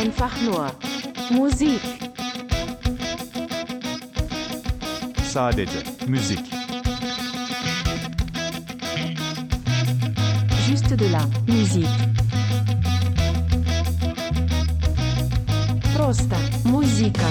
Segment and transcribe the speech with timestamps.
[0.00, 0.70] Einfach nur
[1.30, 1.80] Musik.
[5.22, 6.40] Sadece müzik.
[10.68, 11.88] Juste de la musique.
[15.94, 17.26] Просто музыка.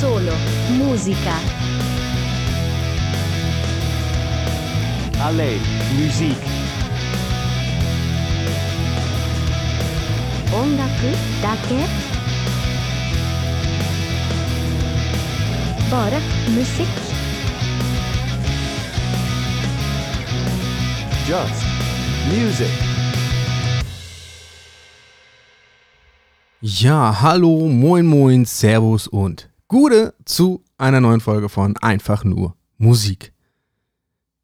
[0.00, 0.32] Solo
[0.78, 1.34] musica.
[5.20, 5.60] Alleen
[5.96, 6.51] muziek.
[10.52, 10.88] 音楽
[11.42, 12.18] だけ
[15.90, 16.86] Bara musik.
[21.26, 21.64] Just
[22.30, 22.68] music.
[26.60, 33.31] Ja, hallo, moin, moin, servus und Gude zu einer neuen Folge von Einfach nur Musik.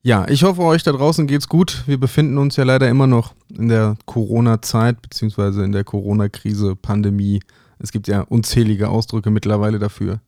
[0.02, 1.84] Ja, ich hoffe, euch da draußen geht's gut.
[1.85, 7.41] Wir befinden uns ja leider immer noch in der Corona-Zeit, beziehungsweise in der Corona-Krise, Pandemie.
[7.79, 10.21] Es gibt ja unzählige Ausdrücke mittlerweile dafür.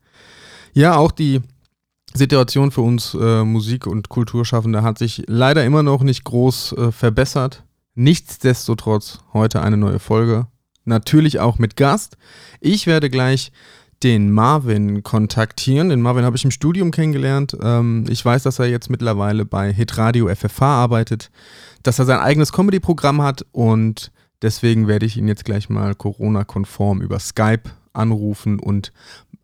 [0.74, 1.42] Ja, auch die
[2.14, 6.92] Situation für uns äh, Musik- und Kulturschaffende hat sich leider immer noch nicht groß äh,
[6.92, 7.64] verbessert.
[7.96, 10.48] Nichtsdestotrotz heute eine neue Folge.
[10.84, 12.18] Natürlich auch mit Gast.
[12.60, 13.54] Ich werde gleich
[14.04, 15.90] den Marvin kontaktieren.
[15.90, 17.56] Den Marvin habe ich im Studium kennengelernt.
[17.62, 21.32] Ähm, ich weiß, dass er jetzt mittlerweile bei Hitradio FFH arbeitet,
[21.84, 27.02] dass er sein eigenes Comedy-Programm hat und deswegen werde ich ihn jetzt gleich mal Corona-konform
[27.02, 28.92] über Skype anrufen und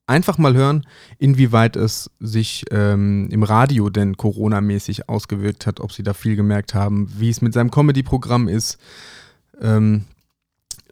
[0.07, 0.87] einfach mal hören,
[1.19, 6.73] inwieweit es sich ähm, im Radio denn Corona-mäßig ausgewirkt hat, ob sie da viel gemerkt
[6.73, 8.77] haben, wie es mit seinem Comedy-Programm ist.
[9.61, 10.05] Ähm,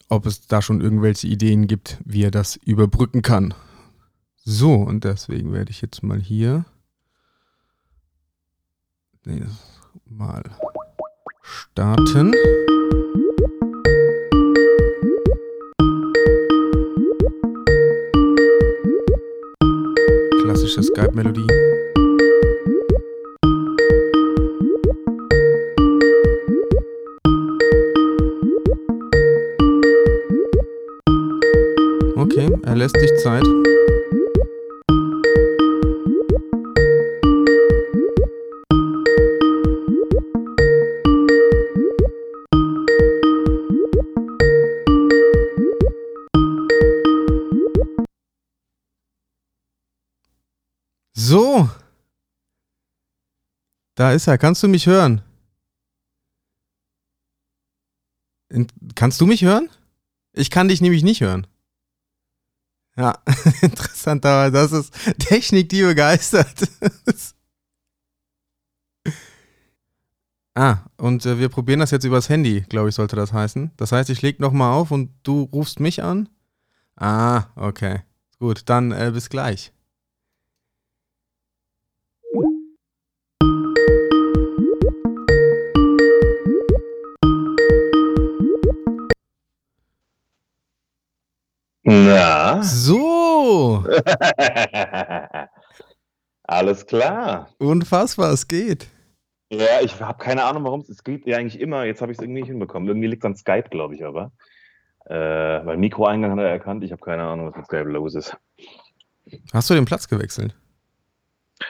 [0.09, 3.53] ob es da schon irgendwelche Ideen gibt, wie er das überbrücken kann.
[4.43, 6.65] So, und deswegen werde ich jetzt mal hier
[10.05, 10.43] mal
[11.41, 12.31] starten.
[20.43, 21.47] Klassische Skype-Melodie.
[32.45, 33.43] Okay, er lässt sich Zeit.
[51.13, 51.69] So.
[53.95, 54.37] Da ist er.
[54.37, 55.21] Kannst du mich hören?
[58.93, 59.69] Kannst du mich hören?
[60.33, 61.47] Ich kann dich nämlich nicht hören.
[62.97, 63.17] Ja,
[63.61, 66.69] interessant, aber das ist Technik, die begeistert.
[70.55, 73.71] ah, und äh, wir probieren das jetzt übers Handy, glaube ich, sollte das heißen.
[73.77, 76.29] Das heißt, ich leg nochmal auf und du rufst mich an?
[76.97, 78.01] Ah, okay.
[78.39, 79.73] Gut, dann äh, bis gleich.
[91.87, 92.63] Na?
[92.63, 93.83] So,
[96.47, 97.49] Alles klar.
[97.59, 98.87] unfassbar, es geht.
[99.51, 101.83] Ja, ich habe keine Ahnung, warum es es geht ja eigentlich immer.
[101.85, 102.87] Jetzt habe ich es irgendwie nicht hinbekommen.
[102.87, 104.31] Irgendwie liegt es an Skype, glaube ich, aber.
[105.05, 105.13] Äh,
[105.65, 106.83] weil Mikroeingang hat er erkannt.
[106.83, 108.35] Ich habe keine Ahnung, was mit Skype los ist.
[109.53, 110.55] Hast du den Platz gewechselt?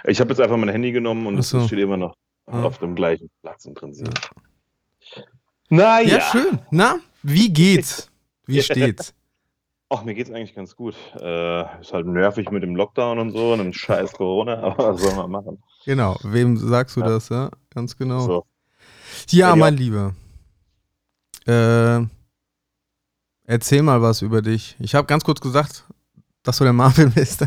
[0.06, 1.66] Ich habe jetzt einfach mein Handy genommen und es so.
[1.68, 2.16] steht immer noch
[2.48, 2.64] Ah.
[2.64, 4.10] auf dem gleichen Platz im Prinzip.
[5.70, 6.18] Naja.
[6.18, 6.60] Ja, schön.
[6.72, 8.10] Na, wie geht's?
[8.46, 8.64] Wie Ja.
[8.64, 9.14] steht's?
[9.98, 10.96] Ach, mir geht's eigentlich ganz gut.
[11.20, 15.02] Äh, ist halt nervig mit dem Lockdown und so und dem scheiß Corona, aber was
[15.02, 15.64] soll man machen?
[15.86, 17.08] Genau, wem sagst du Ja.
[17.08, 17.50] das, ja?
[17.74, 18.20] Ganz genau.
[18.20, 18.46] So.
[19.30, 20.14] Ja, Ja, mein Lieber.
[21.48, 22.06] Äh,
[23.46, 24.76] erzähl mal was über dich.
[24.80, 25.86] Ich habe ganz kurz gesagt,
[26.44, 27.46] dass du der Marvin bist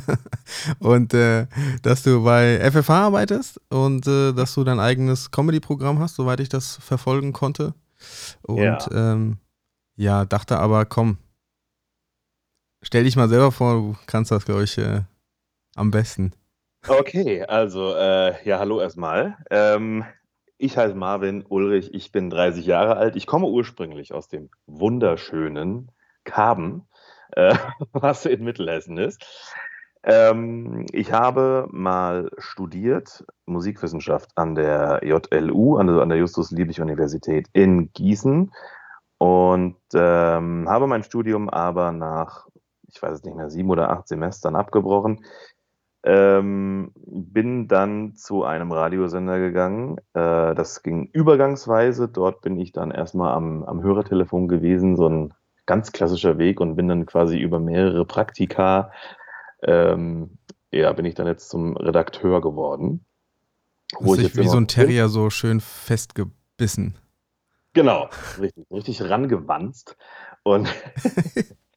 [0.78, 1.46] und äh,
[1.82, 6.48] dass du bei FFH arbeitest und äh, dass du dein eigenes Comedy-Programm hast, soweit ich
[6.48, 7.74] das verfolgen konnte.
[8.42, 8.78] Und Ja.
[8.92, 9.38] ähm,
[9.96, 11.18] ja, dachte aber, komm,
[12.82, 15.02] stell dich mal selber vor, du kannst das, glaube ich, äh,
[15.74, 16.32] am besten.
[16.86, 19.36] Okay, also, äh, ja, hallo erstmal.
[19.50, 20.04] Ähm,
[20.58, 23.16] ich heiße Marvin Ulrich, ich bin 30 Jahre alt.
[23.16, 25.90] Ich komme ursprünglich aus dem wunderschönen
[26.24, 26.88] Karben,
[27.32, 27.54] äh,
[27.92, 29.24] was in Mittelhessen ist.
[30.04, 38.52] Ähm, ich habe mal studiert Musikwissenschaft an der JLU, also an der Justus-Liebig-Universität in Gießen
[39.18, 42.46] und ähm, habe mein Studium aber nach,
[42.88, 45.24] ich weiß es nicht mehr, sieben oder acht Semestern abgebrochen
[46.04, 49.98] Ähm, bin dann zu einem Radiosender gegangen.
[50.14, 52.08] Äh, das ging übergangsweise.
[52.08, 55.34] Dort bin ich dann erstmal am, am Hörertelefon gewesen, so ein
[55.66, 58.90] ganz klassischer Weg und bin dann quasi über mehrere Praktika,
[59.62, 60.38] ähm,
[60.70, 63.04] ja, bin ich dann jetzt zum Redakteur geworden.
[63.98, 64.68] Wo ich wie so ein noch bin.
[64.68, 66.96] Terrier so schön festgebissen.
[67.74, 68.08] Genau,
[68.40, 69.96] richtig, richtig rangewanzt.
[70.42, 70.68] Und,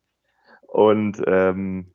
[0.72, 1.88] und ähm,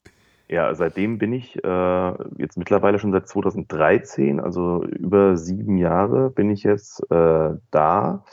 [0.49, 6.51] ja, seitdem bin ich äh, jetzt mittlerweile schon seit 2013, also über sieben Jahre bin
[6.51, 8.25] ich jetzt äh, da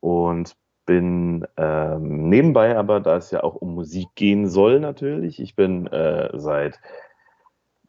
[0.00, 0.56] und
[0.86, 5.86] bin ähm, nebenbei aber, da es ja auch um Musik gehen soll natürlich, ich bin
[5.86, 6.80] äh, seit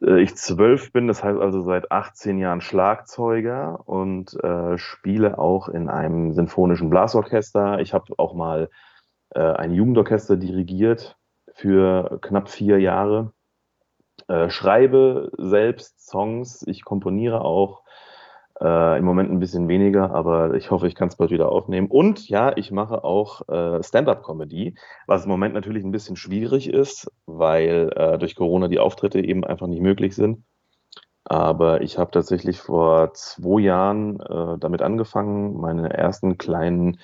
[0.04, 5.68] äh, ich zwölf bin, das heißt also seit 18 Jahren Schlagzeuger und äh, spiele auch
[5.68, 7.80] in einem sinfonischen Blasorchester.
[7.80, 8.70] Ich habe auch mal
[9.32, 11.18] äh, ein Jugendorchester dirigiert
[11.54, 13.32] für knapp vier Jahre.
[14.28, 17.84] Äh, schreibe selbst Songs, ich komponiere auch.
[18.62, 21.88] Äh, Im Moment ein bisschen weniger, aber ich hoffe, ich kann es bald wieder aufnehmen.
[21.88, 24.76] Und ja, ich mache auch äh, Stand-up-Comedy,
[25.08, 29.44] was im Moment natürlich ein bisschen schwierig ist, weil äh, durch Corona die Auftritte eben
[29.44, 30.44] einfach nicht möglich sind.
[31.26, 37.00] Aber ich habe tatsächlich vor zwei Jahren äh, damit angefangen, meine ersten kleinen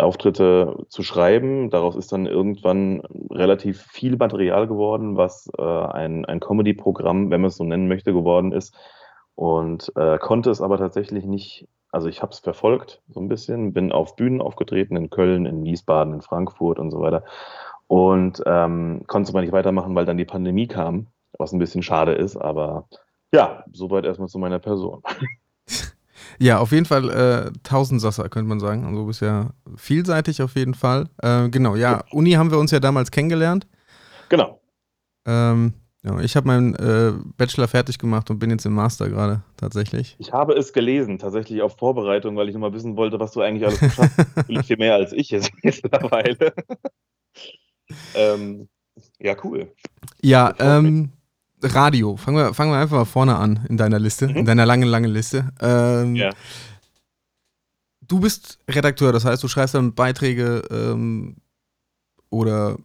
[0.00, 1.70] Auftritte zu schreiben.
[1.70, 7.48] Daraus ist dann irgendwann relativ viel Material geworden, was äh, ein, ein Comedy-Programm, wenn man
[7.48, 8.74] es so nennen möchte, geworden ist.
[9.34, 13.72] Und äh, konnte es aber tatsächlich nicht, also ich habe es verfolgt so ein bisschen,
[13.72, 17.24] bin auf Bühnen aufgetreten in Köln, in Wiesbaden, in Frankfurt und so weiter.
[17.86, 21.06] Und ähm, konnte es aber nicht weitermachen, weil dann die Pandemie kam,
[21.38, 22.86] was ein bisschen schade ist, aber
[23.32, 25.02] ja, soweit erstmal zu meiner Person.
[26.40, 28.84] Ja, auf jeden Fall äh, Tausendsasser, könnte man sagen.
[28.86, 31.08] Also du bist ja vielseitig auf jeden Fall.
[31.22, 33.66] Äh, genau, ja, Uni haben wir uns ja damals kennengelernt.
[34.30, 34.58] Genau.
[35.26, 39.42] Ähm, ja, ich habe meinen äh, Bachelor fertig gemacht und bin jetzt im Master gerade
[39.58, 40.16] tatsächlich.
[40.18, 43.42] Ich habe es gelesen, tatsächlich auf Vorbereitung, weil ich noch mal wissen wollte, was du
[43.42, 44.46] eigentlich alles geschafft hast.
[44.66, 46.54] Viel mehr als ich jetzt mittlerweile.
[48.14, 48.68] ähm,
[49.18, 49.74] ja, cool.
[50.22, 51.12] Ja, ähm,
[51.62, 52.16] Radio.
[52.16, 54.36] Fangen wir, fangen wir einfach mal vorne an in deiner Liste, Mhm.
[54.36, 55.50] in deiner langen, langen Liste.
[55.60, 56.30] Ähm, Ja.
[58.06, 61.36] Du bist Redakteur, das heißt, du schreibst dann Beiträge ähm,
[62.30, 62.76] oder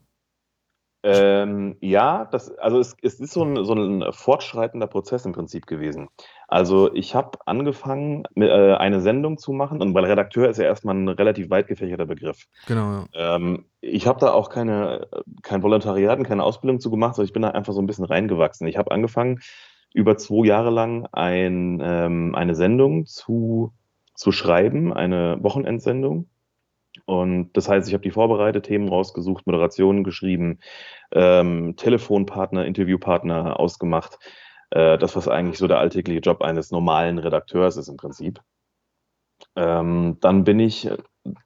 [1.04, 5.68] Ähm, ja, das, also es, es ist so ein, so ein fortschreitender Prozess im Prinzip
[5.68, 6.10] gewesen.
[6.48, 10.96] Also ich habe angefangen, äh, eine Sendung zu machen, und weil Redakteur ist ja erstmal
[10.96, 12.46] ein relativ weit gefächerter Begriff.
[12.68, 13.36] genau, ja.
[13.36, 15.08] Ähm, ich habe da auch keine,
[15.42, 18.06] kein Volontariat und keine Ausbildung zu gemacht, sondern ich bin da einfach so ein bisschen
[18.06, 18.68] reingewachsen.
[18.68, 19.40] Ich habe angefangen,
[19.94, 23.74] über zwei Jahre lang ein, ähm, eine Sendung zu,
[24.14, 26.28] zu schreiben, eine Wochenendsendung.
[27.06, 30.60] Und das heißt, ich habe die vorbereitet, Themen rausgesucht, Moderationen geschrieben,
[31.12, 34.18] ähm, Telefonpartner, Interviewpartner ausgemacht.
[34.76, 38.42] Äh, das, was eigentlich so der alltägliche Job eines normalen Redakteurs ist im Prinzip.
[39.56, 40.90] Ähm, dann bin ich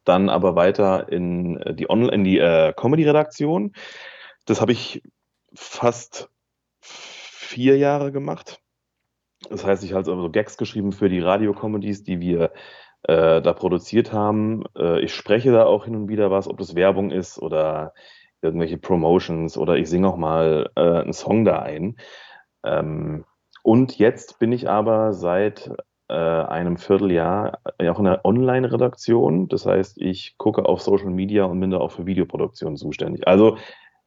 [0.03, 3.73] dann aber weiter in die, die äh, Comedy-Redaktion.
[4.45, 5.03] Das habe ich
[5.53, 6.29] fast
[6.81, 8.61] vier Jahre gemacht.
[9.47, 12.51] Das heißt, ich habe also so Gags geschrieben für die Radio-Comedies, die wir
[13.03, 14.63] äh, da produziert haben.
[14.75, 17.93] Äh, ich spreche da auch hin und wieder was, ob das Werbung ist oder
[18.41, 21.95] irgendwelche Promotions oder ich singe auch mal äh, einen Song da ein.
[22.63, 23.25] Ähm,
[23.63, 25.71] und jetzt bin ich aber seit
[26.07, 29.47] äh, einem Vierteljahr auch in der Online-Redaktion.
[29.47, 33.27] Das heißt, ich gucke auf Social Media und bin da auch für Videoproduktion zuständig.
[33.27, 33.57] Also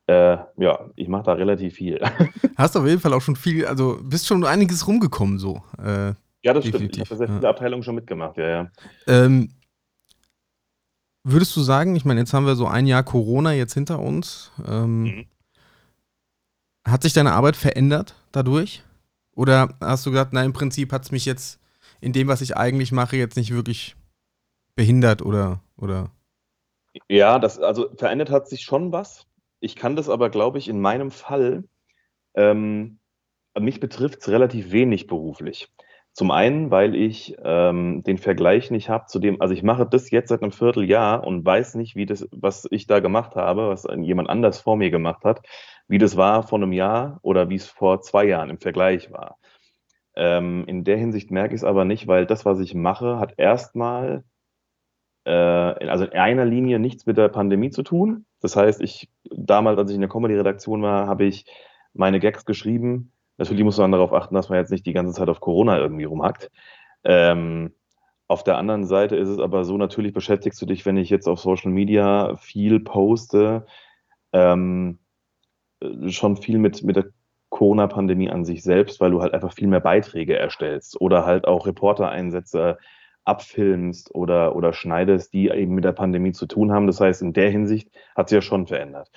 [0.08, 2.00] äh, ja, ich mache da relativ viel.
[2.56, 5.62] Hast auf jeden Fall auch schon viel, also bist schon einiges rumgekommen so.
[5.78, 6.82] Äh, ja, das stimmt.
[6.82, 7.34] Ich Definitiv, habe sehr ja.
[7.34, 8.70] viele Abteilungen schon mitgemacht, ja, ja.
[9.06, 9.50] ähm,
[11.22, 14.50] würdest du sagen, ich meine, jetzt haben wir so ein Jahr Corona jetzt hinter uns.
[14.66, 15.26] Ähm, Mhm.
[16.84, 18.82] Hat sich deine Arbeit verändert dadurch?
[19.34, 21.60] Oder hast du gesagt, nein, im Prinzip hat es mich jetzt
[22.00, 23.96] in dem, was ich eigentlich mache, jetzt nicht wirklich
[24.74, 26.10] behindert oder, oder
[27.08, 29.26] Ja, das, also verändert hat sich schon was.
[29.60, 31.64] Ich kann das aber, glaube ich, in meinem Fall,
[32.34, 32.98] ähm,
[33.58, 35.68] mich betrifft es relativ wenig beruflich.
[36.12, 40.10] Zum einen, weil ich ähm, den Vergleich nicht habe zu dem, also ich mache das
[40.10, 43.86] jetzt seit einem Vierteljahr und weiß nicht, wie das, was ich da gemacht habe, was
[43.96, 45.46] jemand anders vor mir gemacht hat,
[45.92, 49.36] wie das war vor einem Jahr oder wie es vor zwei Jahren im Vergleich war.
[50.16, 53.34] Ähm, in der Hinsicht merke ich es aber nicht, weil das, was ich mache, hat
[53.36, 54.24] erstmal
[55.24, 58.24] äh, also in einer Linie nichts mit der Pandemie zu tun.
[58.40, 61.44] Das heißt, ich damals, als ich in der Comedy-Redaktion war, habe ich
[61.92, 63.12] meine Gags geschrieben.
[63.36, 66.04] Natürlich muss man darauf achten, dass man jetzt nicht die ganze Zeit auf Corona irgendwie
[66.04, 66.50] rumhackt.
[67.04, 67.74] Ähm,
[68.28, 71.28] auf der anderen Seite ist es aber so, natürlich beschäftigst du dich, wenn ich jetzt
[71.28, 73.66] auf Social Media viel poste,
[74.32, 75.01] ähm, äh,
[76.08, 77.06] schon viel mit, mit der
[77.50, 81.66] Corona-Pandemie an sich selbst, weil du halt einfach viel mehr Beiträge erstellst oder halt auch
[81.66, 82.78] Reporter-Einsätze
[83.24, 86.86] abfilmst oder, oder schneidest, die eben mit der Pandemie zu tun haben.
[86.86, 89.10] Das heißt, in der Hinsicht hat sich ja schon verändert,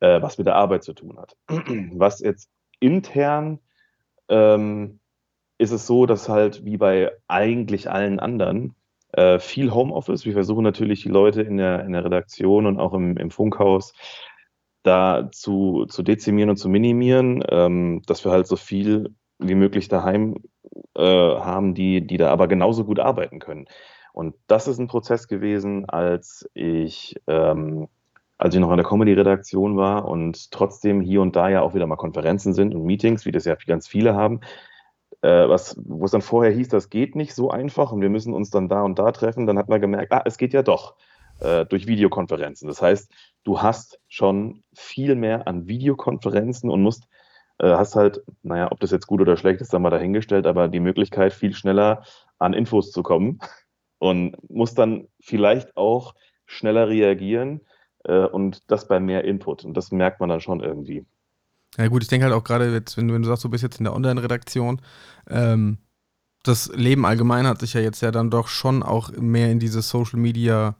[0.00, 1.36] äh, was mit der Arbeit zu tun hat.
[1.92, 3.60] Was jetzt intern
[4.28, 5.00] ähm,
[5.58, 8.74] ist es so, dass halt wie bei eigentlich allen anderen
[9.12, 10.24] äh, viel Homeoffice.
[10.24, 13.92] Wir versuchen natürlich die Leute in der, in der Redaktion und auch im, im Funkhaus
[14.82, 19.88] da zu, zu dezimieren und zu minimieren, ähm, dass wir halt so viel wie möglich
[19.88, 20.36] daheim
[20.96, 23.66] äh, haben, die, die da aber genauso gut arbeiten können.
[24.12, 27.88] Und das ist ein Prozess gewesen, als ich, ähm,
[28.38, 31.86] als ich noch in der Comedy-Redaktion war und trotzdem hier und da ja auch wieder
[31.86, 34.40] mal Konferenzen sind und Meetings, wie das ja ganz viele haben,
[35.22, 38.34] äh, was, wo es dann vorher hieß, das geht nicht so einfach und wir müssen
[38.34, 40.96] uns dann da und da treffen, dann hat man gemerkt, ah, es geht ja doch
[41.40, 42.68] äh, durch Videokonferenzen.
[42.68, 43.10] Das heißt,
[43.44, 47.04] du hast schon viel mehr an Videokonferenzen und musst,
[47.58, 50.68] äh, hast halt, naja, ob das jetzt gut oder schlecht ist, dann mal dahingestellt, aber
[50.68, 52.04] die Möglichkeit, viel schneller
[52.38, 53.38] an Infos zu kommen
[53.98, 56.14] und musst dann vielleicht auch
[56.46, 57.60] schneller reagieren
[58.04, 59.64] äh, und das bei mehr Input.
[59.64, 61.04] Und das merkt man dann schon irgendwie.
[61.76, 63.62] Ja gut, ich denke halt auch gerade jetzt, wenn du, wenn du sagst, du bist
[63.62, 64.80] jetzt in der Online-Redaktion,
[65.28, 65.78] ähm,
[66.42, 69.82] das Leben allgemein hat sich ja jetzt ja dann doch schon auch mehr in diese
[69.82, 70.74] Social Media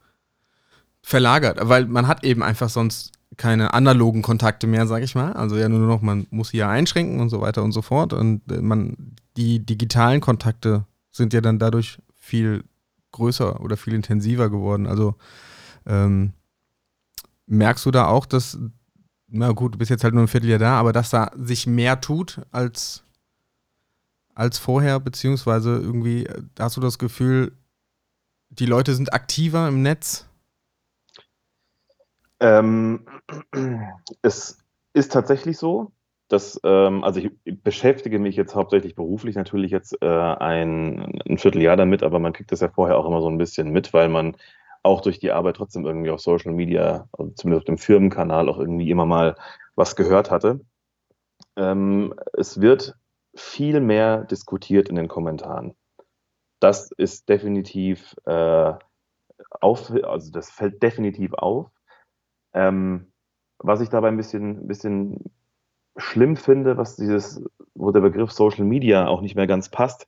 [1.02, 5.33] verlagert, weil man hat eben einfach sonst keine analogen Kontakte mehr, sag ich mal.
[5.33, 8.12] Also ja nur noch, man muss ja einschränken und so weiter und so fort.
[8.12, 12.64] Und äh, man, die digitalen Kontakte sind ja dann dadurch viel
[13.12, 14.87] größer oder viel intensiver geworden.
[14.87, 15.14] Also
[15.87, 16.33] ähm,
[17.47, 18.59] merkst du da auch, dass,
[19.28, 22.00] na gut, du bist jetzt halt nur ein Vierteljahr da, aber dass da sich mehr
[22.00, 23.04] tut als,
[24.35, 27.52] als vorher, beziehungsweise irgendwie äh, hast du das Gefühl,
[28.50, 30.26] die Leute sind aktiver im Netz?
[32.41, 33.07] Ähm,
[34.23, 34.59] es
[34.93, 35.93] ist tatsächlich so,
[36.29, 41.77] dass, ähm, also ich beschäftige mich jetzt hauptsächlich beruflich natürlich jetzt äh, ein, ein Vierteljahr
[41.77, 44.37] damit, aber man kriegt das ja vorher auch immer so ein bisschen mit, weil man
[44.83, 48.59] auch durch die Arbeit trotzdem irgendwie auf Social Media, also zumindest auf dem Firmenkanal, auch
[48.59, 49.37] irgendwie immer mal
[49.75, 50.61] was gehört hatte.
[51.57, 52.97] Ähm, es wird
[53.35, 55.75] viel mehr diskutiert in den Kommentaren.
[56.61, 58.73] Das ist definitiv äh,
[59.61, 61.71] auf, also das fällt definitiv auf.
[62.52, 63.12] Ähm,
[63.59, 65.30] was ich dabei ein bisschen, bisschen
[65.97, 67.42] schlimm finde, was dieses,
[67.75, 70.07] wo der Begriff Social Media auch nicht mehr ganz passt,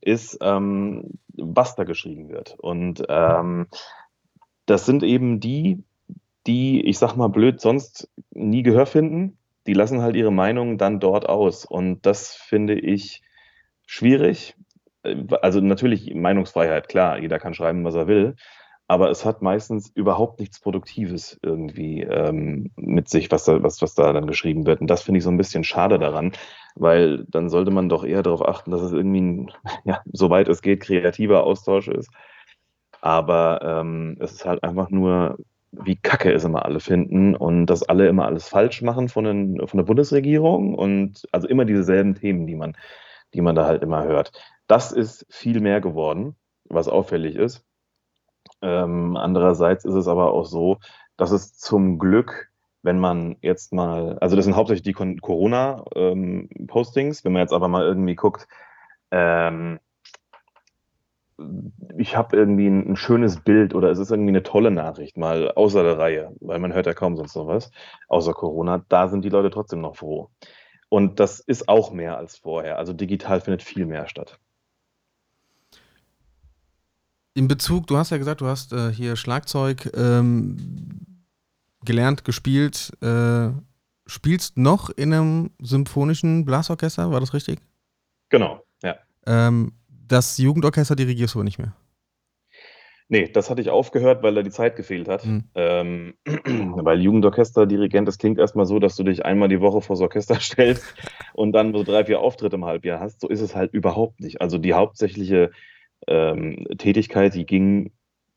[0.00, 2.56] ist, ähm, was da geschrieben wird.
[2.58, 3.66] Und ähm,
[4.66, 5.82] das sind eben die,
[6.46, 9.38] die, ich sag mal blöd, sonst nie Gehör finden.
[9.66, 11.64] Die lassen halt ihre Meinung dann dort aus.
[11.64, 13.22] Und das finde ich
[13.84, 14.56] schwierig.
[15.02, 18.36] Äh, also natürlich Meinungsfreiheit, klar, jeder kann schreiben, was er will
[18.88, 23.94] aber es hat meistens überhaupt nichts Produktives irgendwie ähm, mit sich, was da, was, was
[23.94, 24.80] da dann geschrieben wird.
[24.80, 26.32] Und das finde ich so ein bisschen schade daran,
[26.76, 29.52] weil dann sollte man doch eher darauf achten, dass es irgendwie, ein,
[29.84, 32.10] ja, soweit es geht, kreativer Austausch ist.
[33.00, 35.38] Aber ähm, es ist halt einfach nur,
[35.72, 39.66] wie kacke es immer alle finden und dass alle immer alles falsch machen von, den,
[39.66, 42.76] von der Bundesregierung und also immer dieselben Themen, die man,
[43.34, 44.32] die man da halt immer hört.
[44.68, 46.36] Das ist viel mehr geworden,
[46.68, 47.64] was auffällig ist.
[48.62, 50.78] Ähm, andererseits ist es aber auch so,
[51.16, 52.50] dass es zum Glück,
[52.82, 57.68] wenn man jetzt mal, also das sind hauptsächlich die Corona-Postings, ähm, wenn man jetzt aber
[57.68, 58.46] mal irgendwie guckt,
[59.10, 59.80] ähm,
[61.98, 65.52] ich habe irgendwie ein, ein, schönes Bild oder es ist irgendwie eine tolle Nachricht, mal
[65.52, 67.70] außer der Reihe, weil man hört ja kaum sonst noch was,
[68.08, 70.30] außer Corona, da sind die Leute trotzdem noch froh.
[70.88, 72.78] Und das ist auch mehr als vorher.
[72.78, 74.38] Also digital findet viel mehr statt.
[77.36, 80.56] In Bezug, du hast ja gesagt, du hast äh, hier Schlagzeug ähm,
[81.84, 82.92] gelernt, gespielt.
[83.02, 83.50] Äh,
[84.06, 87.60] spielst noch in einem symphonischen Blasorchester, war das richtig?
[88.30, 88.96] Genau, ja.
[89.26, 91.74] Ähm, das Jugendorchester dirigierst du nicht mehr?
[93.08, 95.26] Nee, das hatte ich aufgehört, weil da die Zeit gefehlt hat.
[95.26, 95.44] Mhm.
[95.54, 100.00] Ähm, weil Jugendorchester-Dirigent, das klingt erstmal so, dass du dich einmal die Woche vor das
[100.00, 100.94] Orchester stellst
[101.34, 103.20] und dann so drei, vier Auftritte im Halbjahr hast.
[103.20, 104.40] So ist es halt überhaupt nicht.
[104.40, 105.50] Also die hauptsächliche
[106.06, 107.92] ähm, Tätigkeit, die ging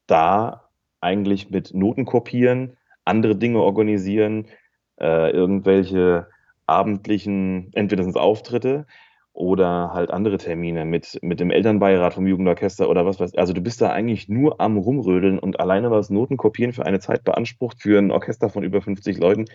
[0.07, 0.69] da
[1.01, 4.47] eigentlich mit Noten kopieren, andere Dinge organisieren,
[4.99, 6.27] äh, irgendwelche
[6.65, 8.85] abendlichen, entweder sind es Auftritte
[9.33, 13.61] oder halt andere Termine mit, mit dem Elternbeirat vom Jugendorchester oder was weiß Also du
[13.61, 17.81] bist da eigentlich nur am Rumrödeln und alleine was Noten kopieren für eine Zeit beansprucht
[17.81, 19.45] für ein Orchester von über 50 Leuten,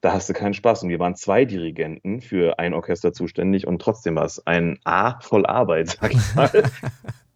[0.00, 0.82] da hast du keinen Spaß.
[0.82, 5.20] Und wir waren zwei Dirigenten für ein Orchester zuständig und trotzdem war es ein A
[5.20, 6.50] voll Arbeit, sag ich mal.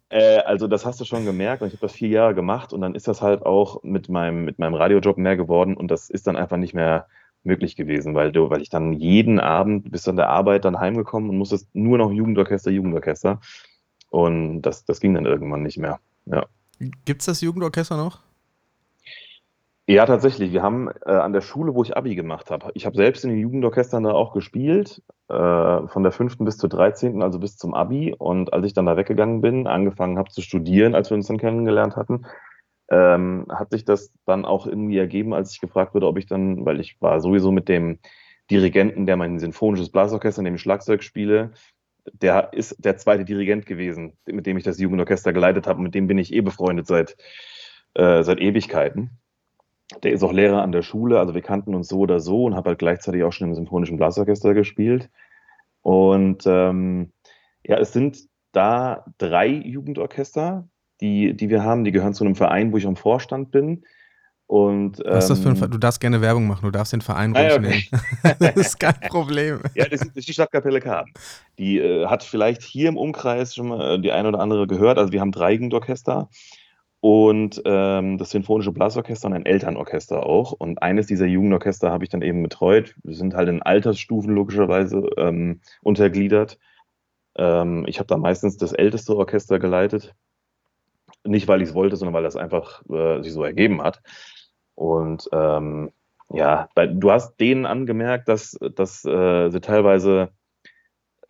[0.09, 2.81] Äh, also das hast du schon gemerkt und ich habe das vier Jahre gemacht und
[2.81, 6.27] dann ist das halt auch mit meinem, mit meinem Radiojob mehr geworden und das ist
[6.27, 7.07] dann einfach nicht mehr,
[7.45, 11.29] möglich gewesen, weil, du, weil ich dann jeden Abend bis an der Arbeit dann heimgekommen
[11.29, 13.39] und musste nur noch Jugendorchester, Jugendorchester.
[14.09, 15.99] Und das, das ging dann irgendwann nicht mehr.
[16.25, 16.45] Ja.
[17.05, 18.19] Gibt es das Jugendorchester noch?
[19.87, 20.51] Ja, tatsächlich.
[20.51, 23.29] Wir haben äh, an der Schule, wo ich Abi gemacht habe, ich habe selbst in
[23.29, 25.33] den Jugendorchestern da auch gespielt, äh,
[25.87, 28.15] von der fünften bis zur 13., also bis zum Abi.
[28.17, 31.37] Und als ich dann da weggegangen bin, angefangen habe zu studieren, als wir uns dann
[31.37, 32.25] kennengelernt hatten,
[32.89, 36.65] ähm, hat sich das dann auch irgendwie ergeben, als ich gefragt wurde, ob ich dann,
[36.65, 37.99] weil ich war sowieso mit dem
[38.49, 41.51] Dirigenten, der mein sinfonisches Blasorchester, in dem ich Schlagzeug spiele,
[42.13, 45.81] der ist der zweite Dirigent gewesen, mit dem ich das Jugendorchester geleitet habe.
[45.81, 47.17] Mit dem bin ich eh befreundet seit,
[47.95, 49.19] äh, seit Ewigkeiten.
[50.03, 52.55] Der ist auch Lehrer an der Schule, also wir kannten uns so oder so und
[52.55, 55.09] habe halt gleichzeitig auch schon im Symphonischen Blasorchester gespielt.
[55.81, 57.11] Und ähm,
[57.63, 58.17] ja, es sind
[58.51, 60.67] da drei Jugendorchester,
[61.01, 61.83] die, die wir haben.
[61.83, 63.83] Die gehören zu einem Verein, wo ich am Vorstand bin.
[64.47, 65.71] Und, ähm, Was ist das für ein Verein?
[65.71, 67.83] Du darfst gerne Werbung machen, du darfst den Verein Ah, ruhig nennen.
[68.39, 69.59] das ist kein Problem.
[69.75, 71.11] Ja, das ist, die Stadtkapelle Karten.
[71.57, 74.99] Die äh, hat vielleicht hier im Umkreis schon mal äh, die eine oder andere gehört.
[74.99, 76.29] Also wir haben drei Jugendorchester
[77.05, 80.53] und ähm, das Sinfonische Blasorchester und ein Elternorchester auch.
[80.53, 82.95] Und eines dieser Jugendorchester habe ich dann eben betreut.
[83.03, 86.57] Wir sind halt in Altersstufen logischerweise ähm, untergliedert.
[87.35, 90.15] Ähm, ich habe da meistens das älteste Orchester geleitet.
[91.23, 94.01] Nicht, weil ich es wollte, sondern weil das einfach äh, sich so ergeben hat.
[94.73, 95.91] Und ähm,
[96.29, 100.29] ja, bei, du hast denen angemerkt, dass, dass äh, sie teilweise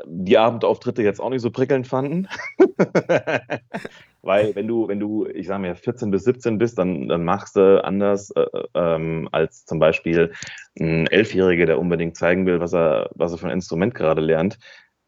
[0.05, 2.27] die Abendauftritte jetzt auch nicht so prickelnd fanden.
[4.21, 7.55] Weil wenn du, wenn du, ich sage mal, 14 bis 17 bist, dann, dann machst
[7.55, 10.33] du anders äh, ähm, als zum Beispiel
[10.79, 14.57] ein Elfjähriger, der unbedingt zeigen will, was er, was er für ein Instrument gerade lernt,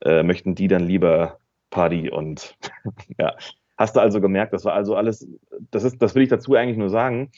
[0.02, 1.40] äh, möchten die dann lieber
[1.72, 2.58] Party und
[3.18, 3.36] ja.
[3.76, 5.28] Hast du also gemerkt, das war also alles,
[5.70, 7.32] das ist, das will ich dazu eigentlich nur sagen,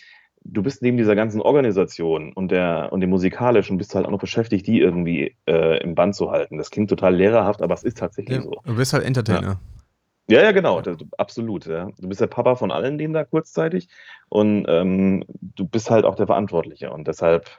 [0.51, 4.12] du bist neben dieser ganzen Organisation und der und dem musikalischen bist du halt auch
[4.12, 6.58] noch beschäftigt, die irgendwie äh, im Band zu halten.
[6.58, 8.56] Das klingt total lehrerhaft, aber es ist tatsächlich Ja, so.
[8.63, 9.60] du bist halt Entertainer.
[10.29, 11.65] Ja, ja, genau, das, absolut.
[11.65, 11.89] Ja.
[11.98, 13.89] Du bist der Papa von allen denen da kurzzeitig
[14.29, 17.50] und ähm, du bist halt auch der Verantwortliche und deshalb,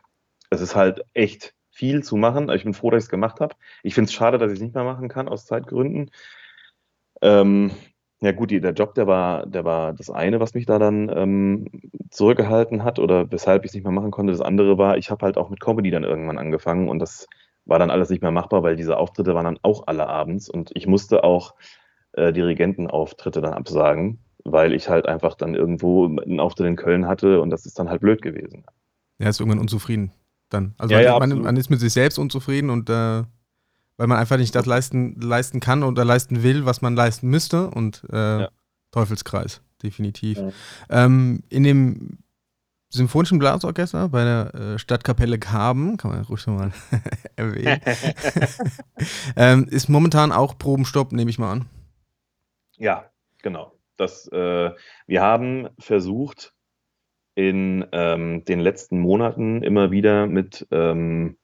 [0.51, 2.49] es ist halt echt viel zu machen.
[2.51, 3.55] Ich bin froh, dass ich es gemacht habe.
[3.83, 6.11] Ich finde es schade, dass ich es nicht mehr machen kann aus Zeitgründen.
[7.23, 7.71] Ähm,
[8.23, 11.11] ja gut, die, der Job, der war, der war das eine, was mich da dann
[11.15, 11.67] ähm,
[12.11, 14.33] zurückgehalten hat oder weshalb ich es nicht mehr machen konnte.
[14.33, 17.27] Das andere war, ich habe halt auch mit Comedy dann irgendwann angefangen und das
[17.65, 20.71] war dann alles nicht mehr machbar, weil diese Auftritte waren dann auch alle abends und
[20.75, 21.55] ich musste auch
[22.13, 27.41] äh, Dirigentenauftritte dann absagen, weil ich halt einfach dann irgendwo einen Auftritt in Köln hatte
[27.41, 28.65] und das ist dann halt blöd gewesen.
[29.19, 30.13] Er ist irgendwann unzufrieden
[30.51, 30.75] dann.
[30.77, 33.23] Also Ja, man, ja, man, man ist mit sich selbst unzufrieden und äh,
[34.01, 37.69] weil man einfach nicht das leisten, leisten kann oder leisten will, was man leisten müsste
[37.69, 38.49] und äh, Ja.
[38.93, 40.39] Teufelskreis, definitiv.
[40.39, 40.53] Ja.
[40.89, 42.19] Ähm, in dem
[42.89, 46.73] Symphonischen Blasorchester bei der äh, Stadtkapelle Karben, kann man ruhig schon mal
[47.37, 47.79] erwähnen,
[49.37, 51.67] ähm, ist momentan auch Probenstopp, nehme ich mal an.
[52.79, 53.05] Ja,
[53.43, 53.75] genau.
[53.99, 54.71] Das, äh,
[55.09, 56.55] wir haben versucht,
[57.35, 61.37] in ähm, den letzten Monaten immer wieder mit ähm,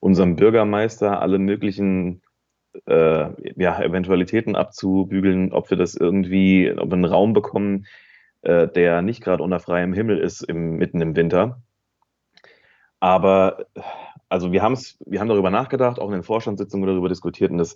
[0.00, 2.22] unserem Bürgermeister alle möglichen
[2.86, 7.86] äh, ja, Eventualitäten abzubügeln, ob wir das irgendwie, ob wir einen Raum bekommen,
[8.42, 11.62] äh, der nicht gerade unter freiem Himmel ist im, mitten im Winter.
[13.00, 13.66] Aber
[14.28, 17.58] also wir haben es, wir haben darüber nachgedacht, auch in den Vorstandssitzungen darüber diskutiert und
[17.58, 17.74] das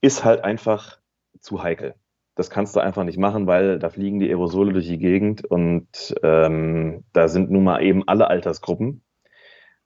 [0.00, 0.98] ist halt einfach
[1.40, 1.94] zu heikel.
[2.34, 6.14] Das kannst du einfach nicht machen, weil da fliegen die Aerosole durch die Gegend und
[6.22, 9.03] ähm, da sind nun mal eben alle Altersgruppen,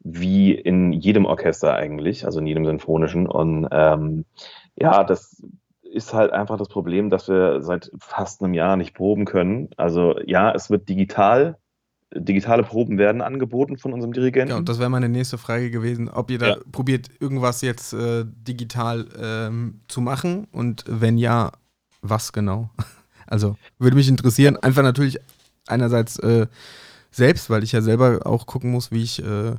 [0.00, 3.26] wie in jedem Orchester eigentlich, also in jedem Sinfonischen.
[3.26, 4.24] Und ähm,
[4.76, 5.42] ja, das
[5.82, 9.68] ist halt einfach das Problem, dass wir seit fast einem Jahr nicht proben können.
[9.76, 11.56] Also ja, es wird digital,
[12.14, 14.50] digitale Proben werden angeboten von unserem Dirigenten.
[14.50, 16.56] Ja, und das wäre meine nächste Frage gewesen, ob ihr da Ja.
[16.72, 21.52] probiert, irgendwas jetzt äh, digital ähm, zu machen und wenn ja,
[22.02, 22.70] was genau?
[23.30, 25.18] Also würde mich interessieren, einfach natürlich
[25.66, 26.46] einerseits äh,
[27.10, 29.54] selbst, weil ich ja selber auch gucken muss, wie ich äh,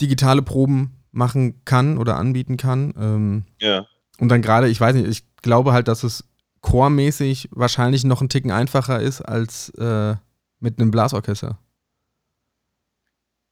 [0.00, 2.94] digitale Proben machen kann oder anbieten kann.
[2.98, 3.86] Ähm, ja.
[4.18, 6.24] und dann gerade, ich weiß nicht, ich glaube halt, dass es
[6.60, 10.16] chormäßig wahrscheinlich noch ein Ticken einfacher ist als äh,
[10.60, 11.58] mit einem Blasorchester.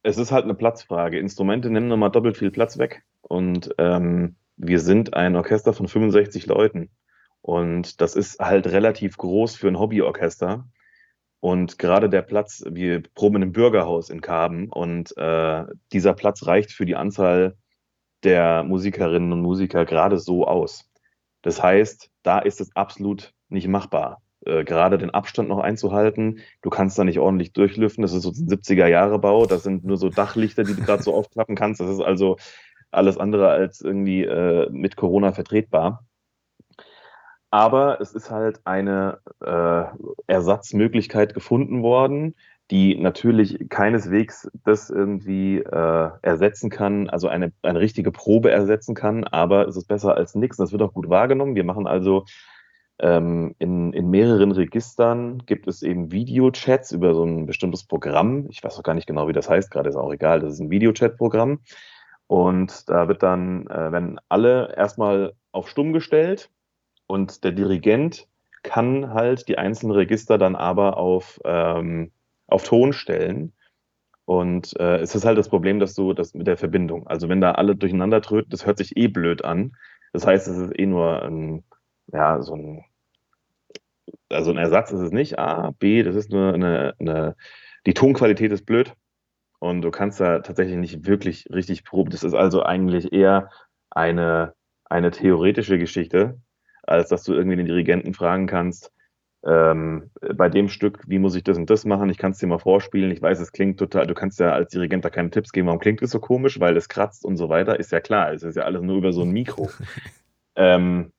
[0.02, 1.18] Es ist halt eine Platzfrage.
[1.18, 3.04] Instrumente nehmen nochmal doppelt viel Platz weg.
[3.22, 6.90] Und ähm, wir sind ein Orchester von 65 Leuten.
[7.42, 10.68] Und das ist halt relativ groß für ein Hobbyorchester.
[11.46, 16.72] Und gerade der Platz, wir proben einem Bürgerhaus in Karben und äh, dieser Platz reicht
[16.72, 17.54] für die Anzahl
[18.24, 20.90] der Musikerinnen und Musiker gerade so aus.
[21.42, 24.22] Das heißt, da ist es absolut nicht machbar.
[24.44, 26.40] äh, gerade den Abstand noch einzuhalten.
[26.62, 28.02] Du kannst da nicht ordentlich durchlüften.
[28.02, 29.46] Das ist so ein 70er-Jahre-Bau.
[29.46, 31.80] Das sind nur so Dachlichter, die du gerade so aufklappen kannst.
[31.80, 32.38] Das ist also
[32.90, 36.04] alles andere als irgendwie äh, mit Corona vertretbar.
[37.50, 39.84] Aber es ist halt eine äh,
[40.26, 42.34] Ersatzmöglichkeit gefunden worden,
[42.70, 49.24] die natürlich keineswegs das irgendwie äh, ersetzen kann, also eine, eine richtige Probe ersetzen kann,
[49.24, 50.56] aber es ist besser als nichts.
[50.56, 51.54] Das wird auch gut wahrgenommen.
[51.54, 52.24] Wir machen also
[52.98, 58.46] ähm, in, in mehreren Registern gibt es eben Videochats über so ein bestimmtes Programm.
[58.50, 60.40] Ich weiß auch gar nicht genau, wie das heißt, gerade ist auch egal.
[60.40, 61.60] Das ist ein Videochat-Programm.
[62.26, 66.50] Und da wird dann, äh, werden alle erstmal auf stumm gestellt
[67.06, 68.26] und der Dirigent
[68.62, 72.10] kann halt die einzelnen Register dann aber auf, ähm,
[72.48, 73.52] auf Ton stellen.
[74.24, 77.40] Und äh, es ist halt das Problem, dass du das mit der Verbindung, also wenn
[77.40, 79.76] da alle durcheinander tröten, das hört sich eh blöd an.
[80.12, 81.62] Das heißt, es ist eh nur ein,
[82.08, 82.84] ja, so ein,
[84.28, 85.38] also ein Ersatz ist es nicht.
[85.38, 87.36] A, B, das ist nur eine, eine
[87.86, 88.94] die Tonqualität ist blöd.
[89.58, 92.10] Und du kannst da tatsächlich nicht wirklich richtig proben.
[92.10, 93.50] Das ist also eigentlich eher
[93.90, 96.38] eine, eine theoretische Geschichte,
[96.86, 98.92] als dass du irgendwie den Dirigenten fragen kannst,
[99.44, 102.10] ähm, bei dem Stück, wie muss ich das und das machen?
[102.10, 103.12] Ich kann es dir mal vorspielen.
[103.12, 105.78] Ich weiß, es klingt total, du kannst ja als Dirigent da keine Tipps geben, warum
[105.78, 107.78] klingt es so komisch, weil es kratzt und so weiter.
[107.78, 109.70] Ist ja klar, es ist ja alles nur über so ein Mikro.
[110.56, 111.12] ähm,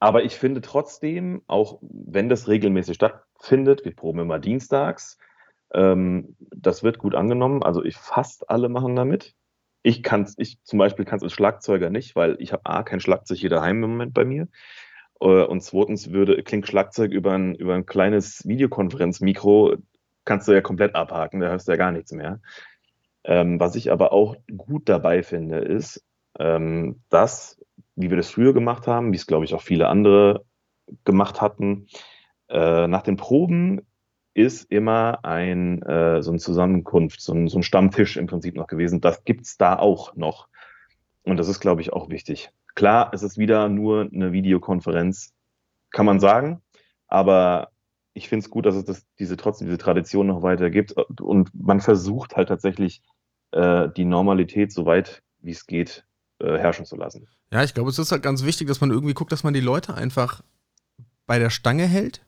[0.00, 5.18] aber ich finde trotzdem, auch wenn das regelmäßig stattfindet, wir proben immer dienstags,
[5.74, 7.62] ähm, das wird gut angenommen.
[7.62, 9.34] Also ich fast alle machen damit.
[9.86, 13.00] Ich kann ich zum Beispiel kann es als Schlagzeuger nicht, weil ich habe A, kein
[13.00, 14.48] Schlagzeug hier daheim im Moment bei mir.
[15.20, 19.76] Äh, und zweitens würde, klingt Schlagzeug über ein, über ein kleines Videokonferenzmikro,
[20.24, 22.40] kannst du ja komplett abhaken, da hörst du ja gar nichts mehr.
[23.24, 26.02] Ähm, was ich aber auch gut dabei finde, ist,
[26.38, 27.60] ähm, dass,
[27.94, 30.46] wie wir das früher gemacht haben, wie es glaube ich auch viele andere
[31.04, 31.88] gemacht hatten,
[32.48, 33.82] äh, nach den Proben
[34.34, 38.66] ist immer ein, äh, so eine Zusammenkunft, so ein, so ein Stammtisch im Prinzip noch
[38.66, 39.00] gewesen.
[39.00, 40.48] Das gibt's da auch noch.
[41.22, 42.50] Und das ist, glaube ich, auch wichtig.
[42.74, 45.32] Klar, es ist wieder nur eine Videokonferenz,
[45.90, 46.60] kann man sagen,
[47.06, 47.70] aber
[48.12, 51.50] ich finde es gut, dass es das, diese trotzdem diese Tradition noch weiter gibt und
[51.54, 53.02] man versucht halt tatsächlich
[53.52, 56.04] äh, die Normalität so weit wie es geht
[56.40, 57.28] äh, herrschen zu lassen.
[57.52, 59.60] Ja, ich glaube, es ist halt ganz wichtig, dass man irgendwie guckt, dass man die
[59.60, 60.42] Leute einfach
[61.26, 62.24] bei der Stange hält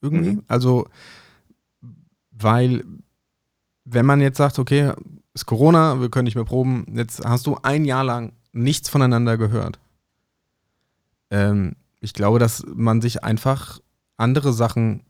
[0.00, 0.32] irgendwie.
[0.32, 0.42] Mhm.
[0.48, 0.88] Also,
[2.30, 2.84] weil,
[3.84, 4.92] wenn man jetzt sagt, okay,
[5.34, 9.36] ist Corona, wir können nicht mehr proben, jetzt hast du ein Jahr lang nichts voneinander
[9.36, 9.78] gehört.
[11.30, 13.80] Ähm, ich glaube, dass man sich einfach
[14.16, 15.02] andere Sachen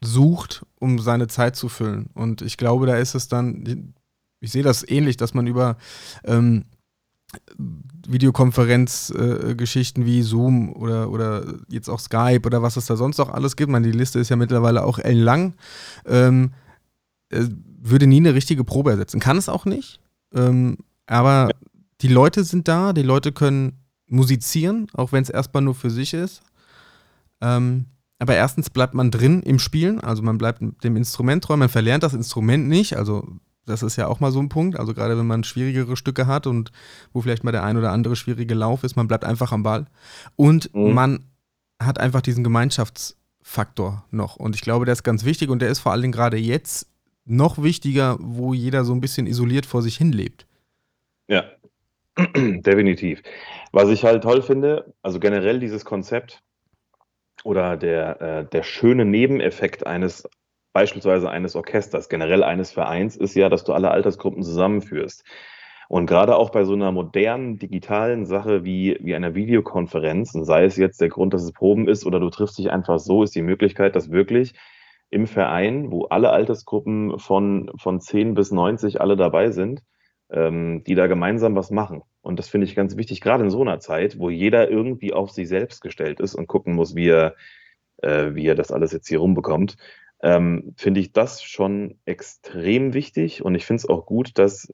[0.00, 2.10] sucht, um seine Zeit zu füllen.
[2.14, 3.94] Und ich glaube, da ist es dann,
[4.40, 5.76] ich sehe das ähnlich, dass man über
[6.24, 6.64] ähm,
[8.06, 13.30] Videokonferenzgeschichten äh, wie Zoom oder, oder jetzt auch Skype oder was es da sonst noch
[13.30, 13.70] alles gibt.
[13.70, 15.54] Man, die Liste ist ja mittlerweile auch ellenlang.
[16.06, 16.52] Ähm,
[17.30, 17.46] äh,
[17.84, 19.20] würde nie eine richtige Probe ersetzen.
[19.20, 20.00] Kann es auch nicht.
[20.34, 21.50] Ähm, aber
[22.00, 26.14] die Leute sind da, die Leute können musizieren, auch wenn es erstmal nur für sich
[26.14, 26.42] ist.
[27.40, 27.86] Ähm,
[28.18, 32.04] aber erstens bleibt man drin im Spielen, also man bleibt dem Instrument treu, man verlernt
[32.04, 33.26] das Instrument nicht, also
[33.66, 34.78] das ist ja auch mal so ein Punkt.
[34.78, 36.72] Also gerade wenn man schwierigere Stücke hat und
[37.12, 39.86] wo vielleicht mal der ein oder andere schwierige Lauf ist, man bleibt einfach am Ball.
[40.36, 40.92] Und mhm.
[40.92, 41.24] man
[41.80, 44.36] hat einfach diesen Gemeinschaftsfaktor noch.
[44.36, 46.88] Und ich glaube, der ist ganz wichtig und der ist vor allen Dingen gerade jetzt
[47.24, 50.46] noch wichtiger, wo jeder so ein bisschen isoliert vor sich hin lebt.
[51.28, 51.44] Ja,
[52.36, 53.22] definitiv.
[53.70, 56.42] Was ich halt toll finde, also generell dieses Konzept
[57.44, 60.28] oder der, äh, der schöne Nebeneffekt eines
[60.72, 65.24] beispielsweise eines Orchesters, generell eines Vereins, ist ja, dass du alle Altersgruppen zusammenführst.
[65.88, 70.76] Und gerade auch bei so einer modernen digitalen Sache wie, wie einer Videokonferenz, sei es
[70.76, 73.42] jetzt der Grund, dass es Proben ist oder du triffst dich einfach so, ist die
[73.42, 74.54] Möglichkeit, dass wirklich
[75.10, 79.82] im Verein, wo alle Altersgruppen von, von 10 bis 90 alle dabei sind,
[80.30, 82.02] ähm, die da gemeinsam was machen.
[82.22, 85.30] Und das finde ich ganz wichtig, gerade in so einer Zeit, wo jeder irgendwie auf
[85.30, 87.34] sich selbst gestellt ist und gucken muss, wie er,
[87.98, 89.76] äh, wie er das alles jetzt hier rumbekommt
[90.22, 93.44] ähm, finde ich das schon extrem wichtig.
[93.44, 94.72] Und ich finde es auch gut, dass,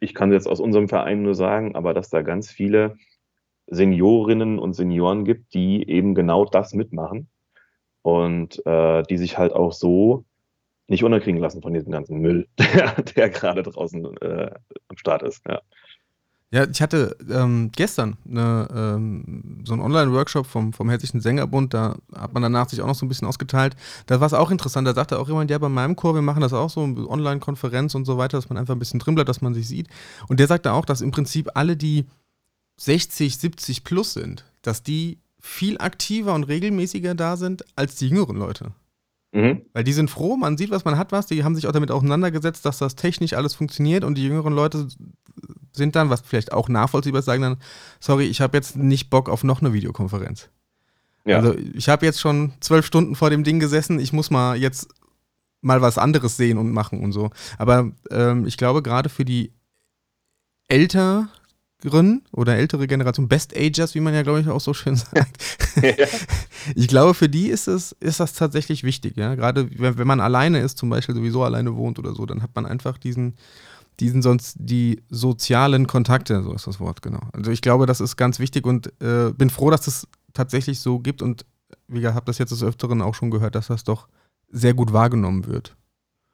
[0.00, 2.96] ich kann jetzt aus unserem Verein nur sagen, aber dass da ganz viele
[3.68, 7.28] Seniorinnen und Senioren gibt, die eben genau das mitmachen
[8.02, 10.24] und äh, die sich halt auch so
[10.88, 14.50] nicht unterkriegen lassen von diesem ganzen Müll, der, der gerade draußen äh,
[14.88, 15.42] am Start ist.
[15.48, 15.62] Ja.
[16.52, 21.96] Ja, ich hatte ähm, gestern eine, ähm, so einen Online-Workshop vom, vom Hessischen Sängerbund, da
[22.14, 23.74] hat man danach sich auch noch so ein bisschen ausgeteilt.
[24.04, 26.42] Da war es auch interessant, da sagte auch jemand, ja, bei meinem Chor, wir machen
[26.42, 29.40] das auch so, Online-Konferenz und so weiter, dass man einfach ein bisschen drin bleibt, dass
[29.40, 29.88] man sich sieht.
[30.28, 32.04] Und der sagte auch, dass im Prinzip alle, die
[32.76, 38.36] 60, 70 plus sind, dass die viel aktiver und regelmäßiger da sind als die jüngeren
[38.36, 38.72] Leute.
[39.32, 39.62] Mhm.
[39.72, 41.26] Weil die sind froh, man sieht, was man hat, was.
[41.26, 44.88] Die haben sich auch damit auseinandergesetzt, dass das technisch alles funktioniert und die jüngeren Leute
[45.72, 47.56] sind dann, was vielleicht auch nachvollziehbar ist, sagen dann,
[47.98, 50.50] sorry, ich habe jetzt nicht Bock auf noch eine Videokonferenz.
[51.24, 51.36] Ja.
[51.36, 54.88] Also ich habe jetzt schon zwölf Stunden vor dem Ding gesessen, ich muss mal jetzt
[55.62, 57.30] mal was anderes sehen und machen und so.
[57.56, 59.52] Aber ähm, ich glaube, gerade für die
[61.82, 65.42] Älteren oder ältere Generation, Best Agers, wie man ja, glaube ich, auch so schön sagt,
[66.74, 69.16] ich glaube, für die ist, es, ist das tatsächlich wichtig.
[69.16, 69.34] Ja?
[69.34, 72.50] Gerade wenn, wenn man alleine ist, zum Beispiel sowieso alleine wohnt oder so, dann hat
[72.54, 73.34] man einfach diesen,
[74.00, 77.20] diesen sonst die sozialen Kontakte, so ist das Wort, genau.
[77.32, 80.98] Also ich glaube, das ist ganz wichtig und äh, bin froh, dass es tatsächlich so
[80.98, 81.44] gibt und
[81.88, 84.08] wie gesagt, habe das jetzt des Öfteren auch schon gehört, dass das doch
[84.48, 85.76] sehr gut wahrgenommen wird.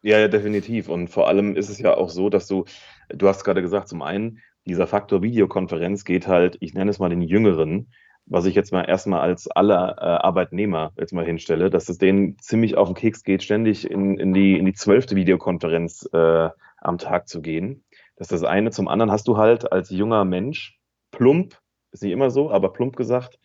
[0.03, 0.89] Ja, ja, definitiv.
[0.89, 2.65] Und vor allem ist es ja auch so, dass du,
[3.09, 7.09] du hast gerade gesagt, zum einen, dieser Faktor Videokonferenz geht halt, ich nenne es mal
[7.09, 7.91] den Jüngeren,
[8.27, 12.39] was ich jetzt mal erstmal als aller äh, Arbeitnehmer jetzt mal hinstelle, dass es denen
[12.39, 16.99] ziemlich auf den Keks geht, ständig in, in die in die zwölfte Videokonferenz äh, am
[16.99, 17.85] Tag zu gehen.
[18.17, 18.71] Das ist das eine.
[18.71, 20.79] Zum anderen hast du halt als junger Mensch
[21.11, 21.59] plump,
[21.93, 23.39] ist nicht immer so, aber plump gesagt,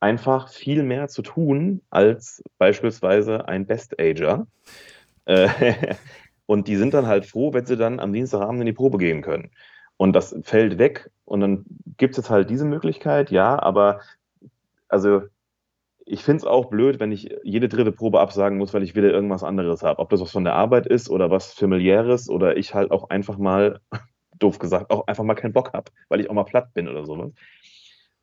[0.00, 4.46] einfach viel mehr zu tun als beispielsweise ein Best-Ager.
[5.24, 5.48] Äh,
[6.46, 9.22] und die sind dann halt froh, wenn sie dann am Dienstagabend in die Probe gehen
[9.22, 9.50] können.
[10.00, 11.66] Und das fällt weg und dann
[11.98, 14.00] gibt es jetzt halt diese Möglichkeit, ja, aber
[14.88, 15.24] also
[16.06, 19.10] ich finde es auch blöd, wenn ich jede dritte Probe absagen muss, weil ich wieder
[19.10, 19.98] irgendwas anderes habe.
[19.98, 23.36] Ob das was von der Arbeit ist oder was familiäres oder ich halt auch einfach
[23.36, 23.80] mal,
[24.38, 27.04] doof gesagt, auch einfach mal keinen Bock habe, weil ich auch mal platt bin oder
[27.04, 27.32] sowas.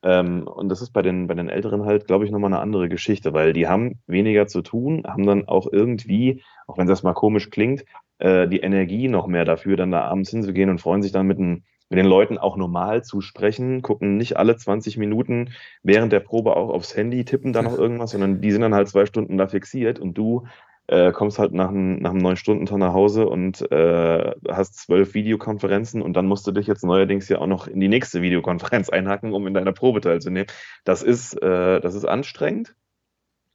[0.02, 2.90] Ähm, und das ist bei den, bei den Älteren halt, glaube ich, nochmal eine andere
[2.90, 7.14] Geschichte, weil die haben weniger zu tun, haben dann auch irgendwie, auch wenn das mal
[7.14, 7.86] komisch klingt,
[8.20, 11.40] äh, die Energie noch mehr dafür, dann da abends hinzugehen und freuen sich dann mit,
[11.40, 15.52] ein, mit den Leuten auch normal zu sprechen, gucken nicht alle 20 Minuten
[15.84, 18.88] während der Probe auch aufs Handy, tippen da noch irgendwas, sondern die sind dann halt
[18.88, 20.46] zwei Stunden da fixiert und du
[20.88, 24.78] äh, kommst halt nach einem, nach einem neun Stunden Tag nach Hause und äh, hast
[24.78, 28.22] zwölf Videokonferenzen und dann musst du dich jetzt neuerdings ja auch noch in die nächste
[28.22, 30.48] Videokonferenz einhacken, um in deiner Probe teilzunehmen.
[30.86, 32.76] Das ist, äh, das ist anstrengend,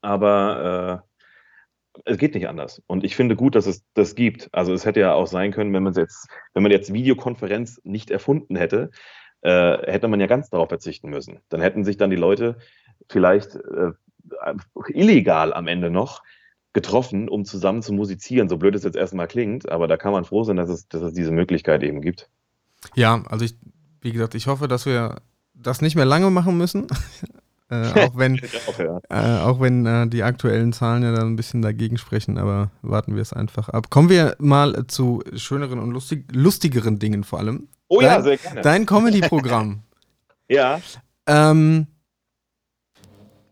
[0.03, 1.12] aber äh,
[2.05, 2.83] es geht nicht anders.
[2.87, 4.49] Und ich finde gut, dass es das gibt.
[4.53, 8.11] Also es hätte ja auch sein können, wenn man jetzt, wenn man jetzt Videokonferenz nicht
[8.11, 8.91] erfunden hätte,
[9.43, 11.41] äh, hätte man ja ganz darauf verzichten müssen.
[11.49, 12.59] Dann hätten sich dann die Leute
[13.09, 13.93] vielleicht äh,
[14.89, 16.23] illegal am Ende noch
[16.73, 18.49] getroffen, um zusammen zu musizieren.
[18.49, 21.03] So blöd es jetzt erstmal klingt, aber da kann man froh sein, dass es, dass
[21.03, 22.31] es diese Möglichkeit eben gibt.
[22.95, 23.55] Ja, also ich,
[24.01, 25.17] wie gesagt, ich hoffe, dass wir
[25.55, 26.87] das nicht mehr lange machen müssen.
[27.73, 29.01] Äh, auch wenn, auch, ja.
[29.09, 33.15] äh, auch wenn äh, die aktuellen Zahlen ja dann ein bisschen dagegen sprechen, aber warten
[33.15, 33.91] wir es einfach ab.
[33.91, 37.69] Kommen wir mal zu schöneren und lustig, lustigeren Dingen vor allem.
[37.89, 38.61] Oh ja, Dein- sehr gerne.
[38.61, 39.83] Dein Comedy-Programm.
[40.49, 40.81] ja,
[41.27, 41.87] ähm,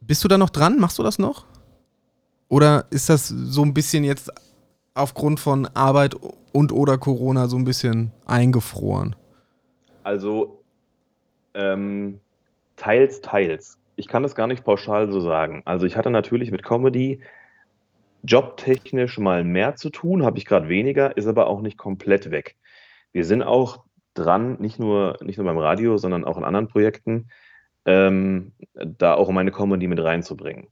[0.00, 0.78] bist du da noch dran?
[0.78, 1.46] Machst du das noch?
[2.48, 4.32] Oder ist das so ein bisschen jetzt
[4.94, 6.16] aufgrund von Arbeit
[6.52, 9.16] und oder Corona so ein bisschen eingefroren?
[10.02, 10.62] also
[11.54, 12.18] ähm,
[12.76, 13.78] teils, teils.
[14.00, 15.60] Ich kann das gar nicht pauschal so sagen.
[15.66, 17.20] Also ich hatte natürlich mit Comedy
[18.22, 22.56] jobtechnisch mal mehr zu tun, habe ich gerade weniger, ist aber auch nicht komplett weg.
[23.12, 23.84] Wir sind auch
[24.14, 27.28] dran, nicht nur, nicht nur beim Radio, sondern auch in anderen Projekten,
[27.84, 30.68] ähm, da auch meine Comedy mit reinzubringen.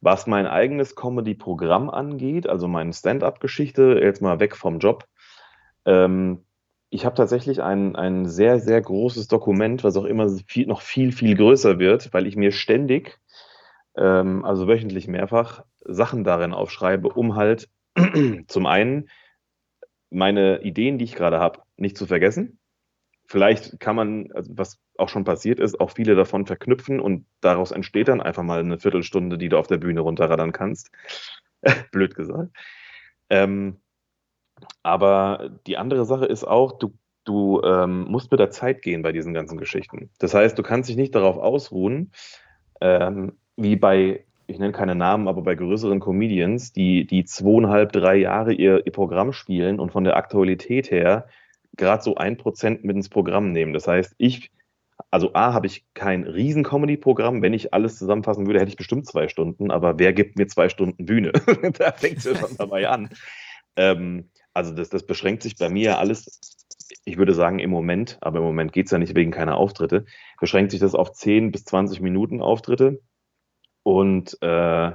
[0.00, 5.04] Was mein eigenes Comedy-Programm angeht, also meine Stand-up-Geschichte, jetzt mal weg vom Job,
[5.84, 6.46] ähm,
[6.90, 11.12] ich habe tatsächlich ein, ein sehr, sehr großes Dokument, was auch immer viel, noch viel,
[11.12, 13.18] viel größer wird, weil ich mir ständig,
[13.96, 17.68] ähm, also wöchentlich mehrfach, Sachen darin aufschreibe, um halt
[18.48, 19.08] zum einen
[20.10, 22.58] meine Ideen, die ich gerade habe, nicht zu vergessen.
[23.24, 27.70] Vielleicht kann man, also was auch schon passiert ist, auch viele davon verknüpfen und daraus
[27.70, 30.90] entsteht dann einfach mal eine Viertelstunde, die du auf der Bühne runterraddern kannst.
[31.92, 32.50] Blöd gesagt.
[33.28, 33.76] Ähm,
[34.82, 36.92] aber die andere Sache ist auch, du,
[37.24, 40.10] du ähm, musst mit der Zeit gehen bei diesen ganzen Geschichten.
[40.18, 42.12] Das heißt, du kannst dich nicht darauf ausruhen,
[42.80, 48.16] ähm, wie bei, ich nenne keine Namen, aber bei größeren Comedians, die, die zweieinhalb, drei
[48.16, 51.26] Jahre ihr, ihr Programm spielen und von der Aktualität her
[51.76, 53.72] gerade so ein Prozent mit ins Programm nehmen.
[53.72, 54.50] Das heißt, ich,
[55.10, 57.42] also A, habe ich kein riesen Comedy-Programm.
[57.42, 60.68] Wenn ich alles zusammenfassen würde, hätte ich bestimmt zwei Stunden, aber wer gibt mir zwei
[60.68, 61.32] Stunden Bühne?
[61.78, 63.10] da fängt es ja schon dabei an.
[63.76, 66.40] Ähm, also das, das beschränkt sich bei mir alles,
[67.04, 70.04] ich würde sagen im Moment, aber im Moment geht es ja nicht wegen keiner Auftritte,
[70.40, 73.00] beschränkt sich das auf 10 bis 20 Minuten Auftritte.
[73.82, 74.92] Und äh,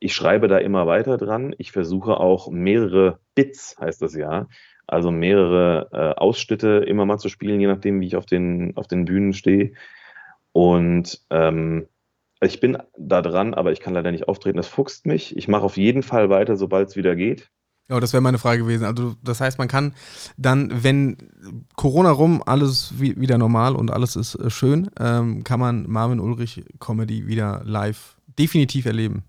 [0.00, 1.54] ich schreibe da immer weiter dran.
[1.58, 4.48] Ich versuche auch mehrere Bits, heißt das ja,
[4.86, 8.86] also mehrere äh, Ausschnitte immer mal zu spielen, je nachdem, wie ich auf den, auf
[8.86, 9.72] den Bühnen stehe.
[10.52, 11.88] Und ähm,
[12.40, 14.56] Ich bin da dran, aber ich kann leider nicht auftreten.
[14.58, 15.36] Das fuchst mich.
[15.36, 17.50] Ich mache auf jeden Fall weiter, sobald es wieder geht.
[17.88, 18.84] Ja, das wäre meine Frage gewesen.
[18.84, 19.94] Also, das heißt, man kann
[20.38, 21.18] dann, wenn
[21.76, 26.20] Corona rum, alles wie, wieder normal und alles ist äh, schön, ähm, kann man Marvin
[26.20, 29.24] Ulrich Comedy wieder live definitiv erleben.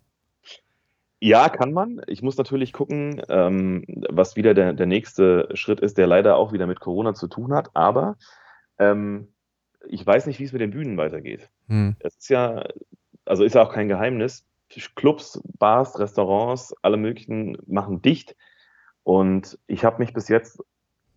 [1.19, 2.01] Ja, kann man.
[2.07, 6.53] Ich muss natürlich gucken, ähm, was wieder der, der nächste Schritt ist, der leider auch
[6.53, 7.71] wieder mit Corona zu tun hat.
[7.73, 8.15] Aber
[8.79, 9.29] ähm,
[9.87, 11.49] ich weiß nicht, wie es mit den Bühnen weitergeht.
[11.67, 11.95] Hm.
[11.99, 12.65] Es ist ja,
[13.25, 14.45] also ist ja auch kein Geheimnis.
[14.95, 18.35] Clubs, Bars, Restaurants, alle möglichen machen dicht.
[19.03, 20.63] Und ich habe mich bis jetzt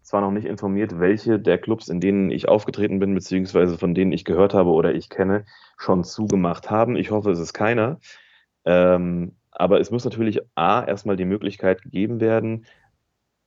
[0.02, 4.12] zwar noch nicht informiert, welche der Clubs, in denen ich aufgetreten bin, beziehungsweise von denen
[4.12, 5.44] ich gehört habe oder ich kenne,
[5.76, 6.96] schon zugemacht haben.
[6.96, 8.00] Ich hoffe, es ist keiner.
[8.64, 12.66] Ähm, aber es muss natürlich A, erstmal die Möglichkeit gegeben werden.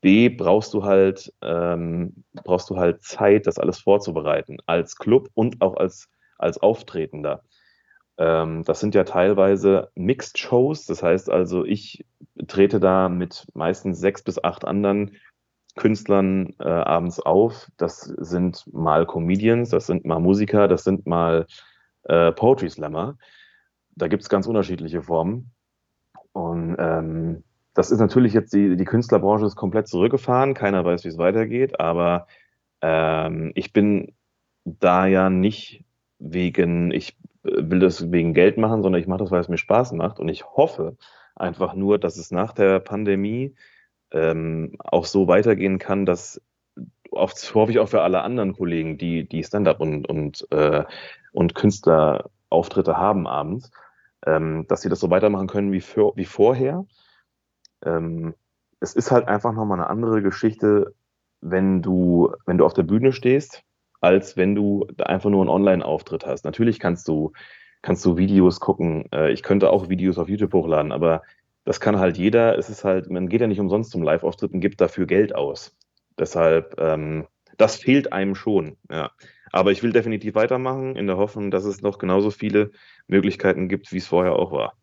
[0.01, 5.61] B, brauchst du halt, ähm, brauchst du halt Zeit, das alles vorzubereiten, als Club und
[5.61, 7.43] auch als, als Auftretender.
[8.21, 12.05] Ähm, das sind ja teilweise Mixed Shows, das heißt also, ich
[12.47, 15.17] trete da mit meistens sechs bis acht anderen
[15.75, 17.71] Künstlern äh, abends auf.
[17.77, 21.47] Das sind mal Comedians, das sind mal Musiker, das sind mal
[22.03, 23.17] äh, Poetry Slammer.
[23.95, 25.49] Da gibt es ganz unterschiedliche Formen.
[26.31, 31.09] Und ähm, das ist natürlich jetzt, die, die Künstlerbranche ist komplett zurückgefahren, keiner weiß, wie
[31.09, 32.27] es weitergeht, aber
[32.81, 34.13] ähm, ich bin
[34.63, 35.85] da ja nicht
[36.19, 39.93] wegen, ich will das wegen Geld machen, sondern ich mache das, weil es mir Spaß
[39.93, 40.97] macht und ich hoffe
[41.35, 43.55] einfach nur, dass es nach der Pandemie
[44.11, 46.41] ähm, auch so weitergehen kann, dass
[47.11, 50.83] oft hoffe ich auch für alle anderen Kollegen, die, die Stand-up und, und, äh,
[51.33, 53.71] und Künstlerauftritte haben abends,
[54.25, 56.85] ähm, dass sie das so weitermachen können wie, für, wie vorher.
[57.83, 58.33] Ähm,
[58.79, 60.93] es ist halt einfach nochmal eine andere Geschichte,
[61.41, 63.63] wenn du, wenn du auf der Bühne stehst,
[64.01, 66.43] als wenn du einfach nur einen Online-Auftritt hast.
[66.43, 67.31] Natürlich kannst du,
[67.81, 69.05] kannst du Videos gucken.
[69.13, 71.21] Äh, ich könnte auch Videos auf YouTube hochladen, aber
[71.63, 72.57] das kann halt jeder.
[72.57, 75.77] Es ist halt, man geht ja nicht umsonst zum Live-Auftritt und gibt dafür Geld aus.
[76.17, 79.11] Deshalb, ähm, das fehlt einem schon, ja.
[79.53, 82.71] Aber ich will definitiv weitermachen, in der Hoffnung, dass es noch genauso viele
[83.07, 84.73] Möglichkeiten gibt, wie es vorher auch war.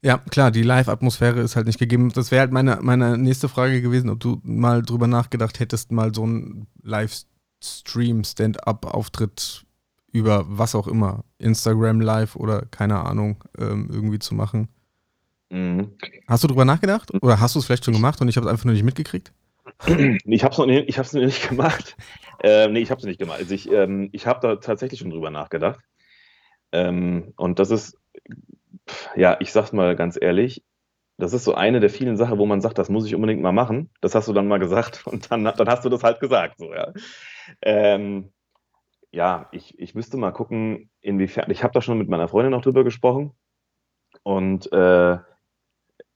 [0.00, 2.12] Ja, klar, die Live-Atmosphäre ist halt nicht gegeben.
[2.14, 6.14] Das wäre halt meine, meine nächste Frage gewesen, ob du mal drüber nachgedacht hättest, mal
[6.14, 9.64] so einen Livestream, Stand-up-Auftritt
[10.12, 14.68] über was auch immer, Instagram Live oder keine Ahnung, ähm, irgendwie zu machen.
[15.50, 15.92] Mhm.
[16.26, 17.12] Hast du drüber nachgedacht?
[17.22, 19.32] Oder hast du es vielleicht schon gemacht und ich habe es einfach nur nicht mitgekriegt?
[20.24, 21.96] Ich habe es noch, nicht- ich hab's noch nicht gemacht.
[22.42, 23.38] Ähm, nee, ich habe es nicht gemacht.
[23.40, 25.80] Also ich, ähm, ich habe da tatsächlich schon drüber nachgedacht.
[26.72, 27.96] Ähm, und das ist,
[29.16, 30.64] ja, ich sag's mal ganz ehrlich,
[31.18, 33.52] das ist so eine der vielen Sachen, wo man sagt, das muss ich unbedingt mal
[33.52, 33.90] machen.
[34.00, 36.72] Das hast du dann mal gesagt und dann, dann hast du das halt gesagt, so,
[36.72, 36.92] ja.
[37.62, 38.32] Ähm,
[39.10, 41.50] ja, ich, ich müsste mal gucken, inwiefern.
[41.50, 43.32] Ich habe da schon mit meiner Freundin noch drüber gesprochen.
[44.22, 45.18] Und äh,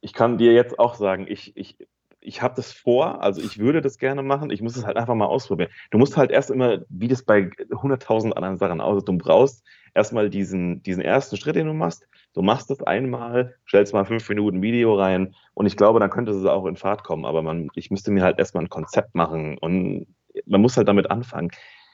[0.00, 1.78] ich kann dir jetzt auch sagen, ich, ich,
[2.20, 5.14] ich habe das vor, also ich würde das gerne machen, ich muss es halt einfach
[5.14, 5.70] mal ausprobieren.
[5.90, 9.64] Du musst halt erst immer, wie das bei 100.000 anderen Sachen aussieht, du brauchst
[9.94, 12.06] erstmal diesen, diesen ersten Schritt, den du machst.
[12.34, 16.32] Du machst das einmal, stellst mal fünf Minuten Video rein und ich glaube, dann könnte
[16.32, 17.24] es auch in Fahrt kommen.
[17.24, 20.06] Aber man, ich müsste mir halt erstmal ein Konzept machen und
[20.46, 21.50] man muss halt damit anfangen.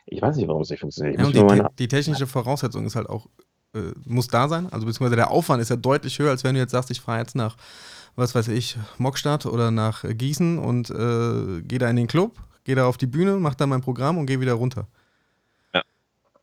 [0.06, 1.18] Ich weiß nicht, warum es nicht funktioniert.
[1.18, 3.26] Ja, die, te- die technische Voraussetzung ist halt auch,
[3.74, 4.66] äh, muss da sein.
[4.72, 7.18] Also beziehungsweise der Aufwand ist ja deutlich höher, als wenn du jetzt sagst, ich fahre
[7.18, 7.56] jetzt nach,
[8.16, 12.74] was weiß ich, Mockstadt oder nach Gießen und äh, gehe da in den Club, gehe
[12.74, 14.86] da auf die Bühne, mach da mein Programm und gehe wieder runter.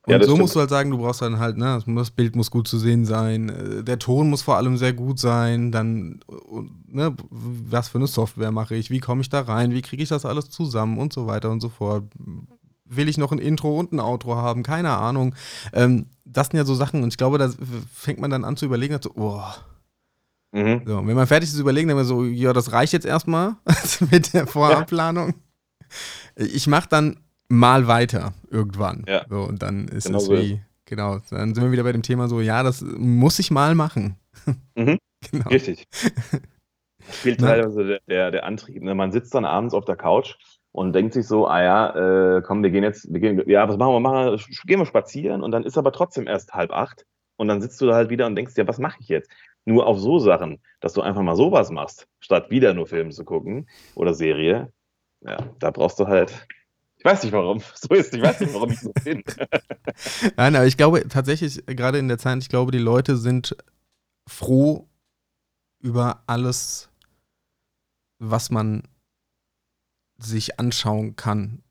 [0.08, 0.16] Ja.
[0.18, 0.42] Und Ja, so stimmt.
[0.42, 3.06] musst du halt sagen, du brauchst dann halt, ne, das- Bild muss gut zu sehen
[3.06, 7.98] sein, äh, der Ton muss vor allem sehr gut sein, dann, und, ne, was für
[7.98, 10.98] eine Software mache ich, wie komme ich da rein, wie kriege ich das alles zusammen
[11.00, 12.04] und so weiter und so fort.
[12.88, 14.62] Will ich noch ein Intro und ein Outro haben?
[14.62, 15.34] Keine Ahnung.
[15.74, 17.50] Ähm, das sind ja so Sachen und ich glaube, da
[17.92, 19.42] fängt man dann an zu überlegen, so, oh.
[20.52, 20.84] Mhm.
[20.86, 23.56] so, wenn man fertig ist, zu überlegen, dann so, ja, das reicht jetzt erstmal
[24.12, 25.34] mit der Vorabplanung.
[26.36, 27.18] Ich mache dann
[27.50, 29.04] mal weiter irgendwann.
[29.08, 29.26] Ja.
[29.30, 31.92] So, und dann ist Genau es so ist wie, genau, dann sind wir wieder bei
[31.92, 34.16] dem Thema so, ja, das muss ich mal machen.
[34.76, 35.00] Mhm.
[35.32, 35.50] genau.
[35.50, 35.88] Richtig.
[37.08, 38.82] Das fehlt teilweise der, der, der Antrieb.
[38.82, 38.96] Ne?
[38.96, 40.38] Man sitzt dann abends auf der Couch
[40.72, 43.78] und denkt sich so, ah ja, äh, komm, wir gehen jetzt, wir gehen, ja, was
[43.78, 44.00] machen wir?
[44.00, 47.06] Machen wir, gehen wir spazieren und dann ist aber trotzdem erst halb acht
[47.38, 49.30] und dann sitzt du da halt wieder und denkst dir, was mache ich jetzt?
[49.66, 53.24] Nur auf so Sachen, dass du einfach mal sowas machst, statt wieder nur Film zu
[53.24, 54.72] gucken oder Serie,
[55.22, 56.48] ja, da brauchst du halt,
[57.06, 59.24] weiß nicht warum, so ist, ich weiß nicht, warum ich so bin.
[60.38, 63.56] Nein, aber ich glaube tatsächlich, gerade in der Zeit, ich glaube, die Leute sind
[64.28, 64.88] froh
[65.80, 66.90] über alles,
[68.20, 68.84] was man
[70.18, 71.62] sich anschauen kann.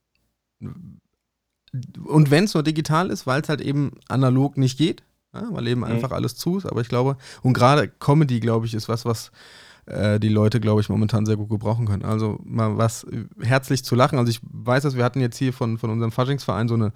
[0.60, 5.02] Und wenn es nur digital ist, weil es halt eben analog nicht geht,
[5.34, 5.86] Ja, weil eben Mhm.
[5.86, 6.66] einfach alles zu ist.
[6.66, 9.32] Aber ich glaube, und gerade Comedy, glaube ich, ist was, was
[9.86, 12.04] äh, die Leute, glaube ich, momentan sehr gut gebrauchen können.
[12.04, 14.18] Also mal was äh, herzlich zu lachen.
[14.18, 16.92] Also ich weiß, dass wir hatten jetzt hier von, von unserem Faschingsverein so eine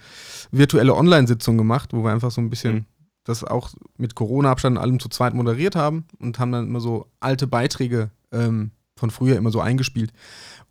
[0.51, 2.85] virtuelle Online-Sitzung gemacht, wo wir einfach so ein bisschen Mhm.
[3.25, 7.07] das auch mit Corona-Abstand und allem zu zweit moderiert haben und haben dann immer so
[7.21, 10.13] alte Beiträge ähm, von früher immer so eingespielt.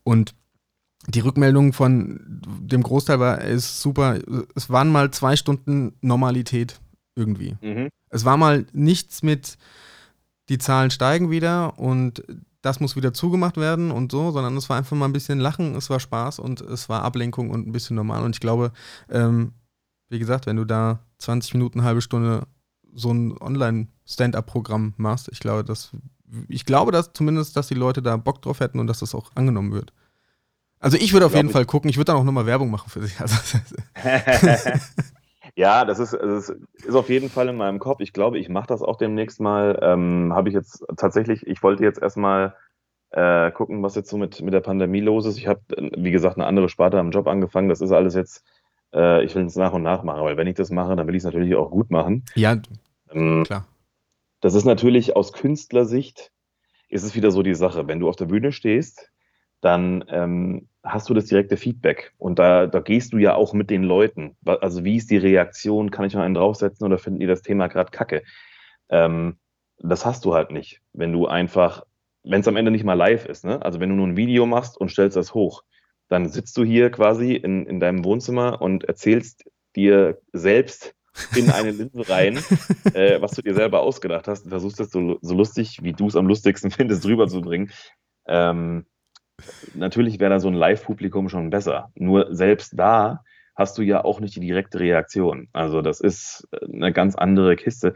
[0.04, 0.34] Und
[1.08, 2.20] die Rückmeldung von
[2.62, 4.20] dem Großteil war, ist super.
[4.56, 6.80] Es waren mal zwei Stunden Normalität
[7.16, 7.56] irgendwie.
[7.62, 7.90] Mhm.
[8.10, 9.58] Es war mal nichts mit,
[10.50, 12.24] die Zahlen steigen wieder und
[12.62, 15.76] das muss wieder zugemacht werden und so, sondern es war einfach mal ein bisschen Lachen,
[15.76, 18.24] es war Spaß und es war Ablenkung und ein bisschen normal.
[18.24, 18.72] Und ich glaube,
[19.10, 19.54] ähm,
[20.10, 22.48] wie gesagt, wenn du da 20 Minuten, halbe Stunde
[22.94, 25.92] so ein Online-Stand-up-Programm machst, ich glaube, dass
[26.50, 29.32] ich glaube, dass zumindest, dass die Leute da Bock drauf hätten und dass das auch
[29.36, 29.94] angenommen wird.
[30.80, 31.50] Also ich würde auf jeden.
[31.50, 33.16] Fall gucken, ich würde dann auch nochmal Werbung machen für sich.
[33.20, 33.38] Also,
[35.58, 38.00] ja, das ist, das ist auf jeden Fall in meinem Kopf.
[38.00, 39.80] Ich glaube, ich mache das auch demnächst mal.
[39.82, 42.56] Ähm, Habe ich jetzt tatsächlich, ich wollte jetzt erstmal
[43.10, 45.40] äh, gucken, was jetzt so mit, mit der Pandemie los ist.
[45.40, 45.62] Ich habe,
[45.98, 47.70] wie gesagt, eine andere Sparte am Job angefangen.
[47.70, 48.44] Das ist alles jetzt,
[48.94, 51.16] äh, ich will es nach und nach machen, weil wenn ich das mache, dann will
[51.16, 52.24] ich es natürlich auch gut machen.
[52.36, 52.56] ja,
[53.10, 53.66] Ähm, klar.
[54.42, 56.32] das ist natürlich aus Künstlersicht,
[56.88, 57.88] ist es wieder so die Sache.
[57.88, 59.12] Wenn du auf der Bühne stehst,
[59.62, 62.14] dann ähm, hast du das direkte Feedback.
[62.18, 64.36] Und da, da gehst du ja auch mit den Leuten.
[64.46, 65.92] Also wie ist die Reaktion?
[65.92, 68.24] Kann ich noch einen draufsetzen oder finden die das Thema gerade kacke?
[68.90, 69.38] Ähm,
[69.80, 71.84] das hast du halt nicht, wenn du einfach,
[72.24, 73.46] wenn es am Ende nicht mal live ist.
[73.46, 73.62] Ne?
[73.64, 75.64] Also wenn du nur ein Video machst und stellst das hoch,
[76.10, 79.44] dann sitzt du hier quasi in, in deinem Wohnzimmer und erzählst
[79.76, 80.96] dir selbst
[81.36, 82.38] in eine Linse rein,
[82.94, 86.08] äh, was du dir selber ausgedacht hast und versuchst das so, so lustig, wie du
[86.08, 87.72] es am lustigsten findest, rüberzubringen.
[88.28, 88.86] Ähm,
[89.74, 91.92] natürlich wäre da so ein Live-Publikum schon besser.
[91.96, 93.24] Nur selbst da
[93.56, 95.50] hast du ja auch nicht die direkte Reaktion.
[95.54, 97.94] Also das ist eine ganz andere Kiste.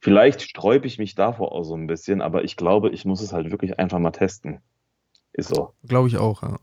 [0.00, 3.32] Vielleicht sträube ich mich davor auch so ein bisschen, aber ich glaube, ich muss es
[3.32, 4.60] halt wirklich einfach mal testen.
[5.32, 5.74] Ist so.
[5.84, 6.58] Glaube ich auch, ja.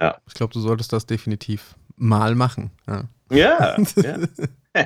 [0.00, 0.18] Ja.
[0.26, 2.70] Ich glaube, du solltest das definitiv mal machen.
[2.86, 4.18] Ja, Ja, ja.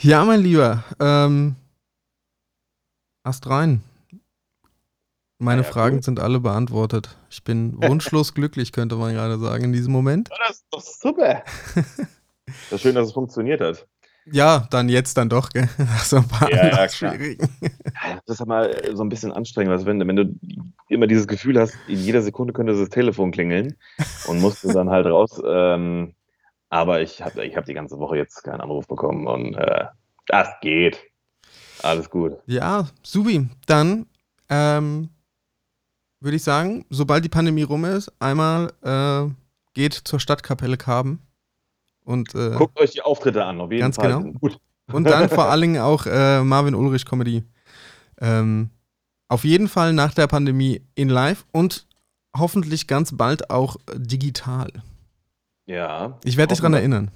[0.00, 0.84] ja mein Lieber.
[1.00, 1.56] Ähm,
[3.22, 3.82] Ast rein.
[5.38, 6.02] Meine ja, Fragen cool.
[6.02, 7.16] sind alle beantwortet.
[7.30, 10.28] Ich bin wunschlos glücklich, könnte man gerade sagen, in diesem Moment.
[10.46, 11.42] das ist doch super.
[12.70, 13.86] Das ist schön, dass es funktioniert hat.
[14.24, 15.68] Ja, dann jetzt dann doch, gell?
[15.78, 17.46] Nach so ein paar Ja, ja, schwierigen.
[17.60, 20.34] Ja, Das ist aber so ein bisschen anstrengend, also wenn, wenn du
[20.88, 23.76] immer dieses Gefühl hast, in jeder Sekunde könnte das Telefon klingeln
[24.28, 25.40] und musst du dann halt raus.
[25.46, 26.14] Ähm,
[26.70, 29.84] aber ich habe ich hab die ganze Woche jetzt keinen Anruf bekommen und äh,
[30.26, 30.98] das geht.
[31.82, 32.38] Alles gut.
[32.46, 34.06] Ja, Subi, dann
[34.48, 35.10] ähm,
[36.20, 39.30] würde ich sagen, sobald die Pandemie rum ist, einmal äh,
[39.74, 41.20] geht zur Stadtkapelle Karben.
[42.04, 44.22] Und, äh, Guckt euch die Auftritte an, auf jeden Ganz Fall.
[44.22, 44.32] genau.
[44.38, 44.58] Gut.
[44.90, 47.44] und dann vor allen Dingen auch äh, Marvin Ulrich Comedy.
[48.20, 48.70] Ähm,
[49.28, 51.86] auf jeden Fall nach der Pandemie in live und
[52.36, 54.70] hoffentlich ganz bald auch digital.
[55.66, 56.18] Ja.
[56.24, 57.10] Ich werde dich dran erinnern.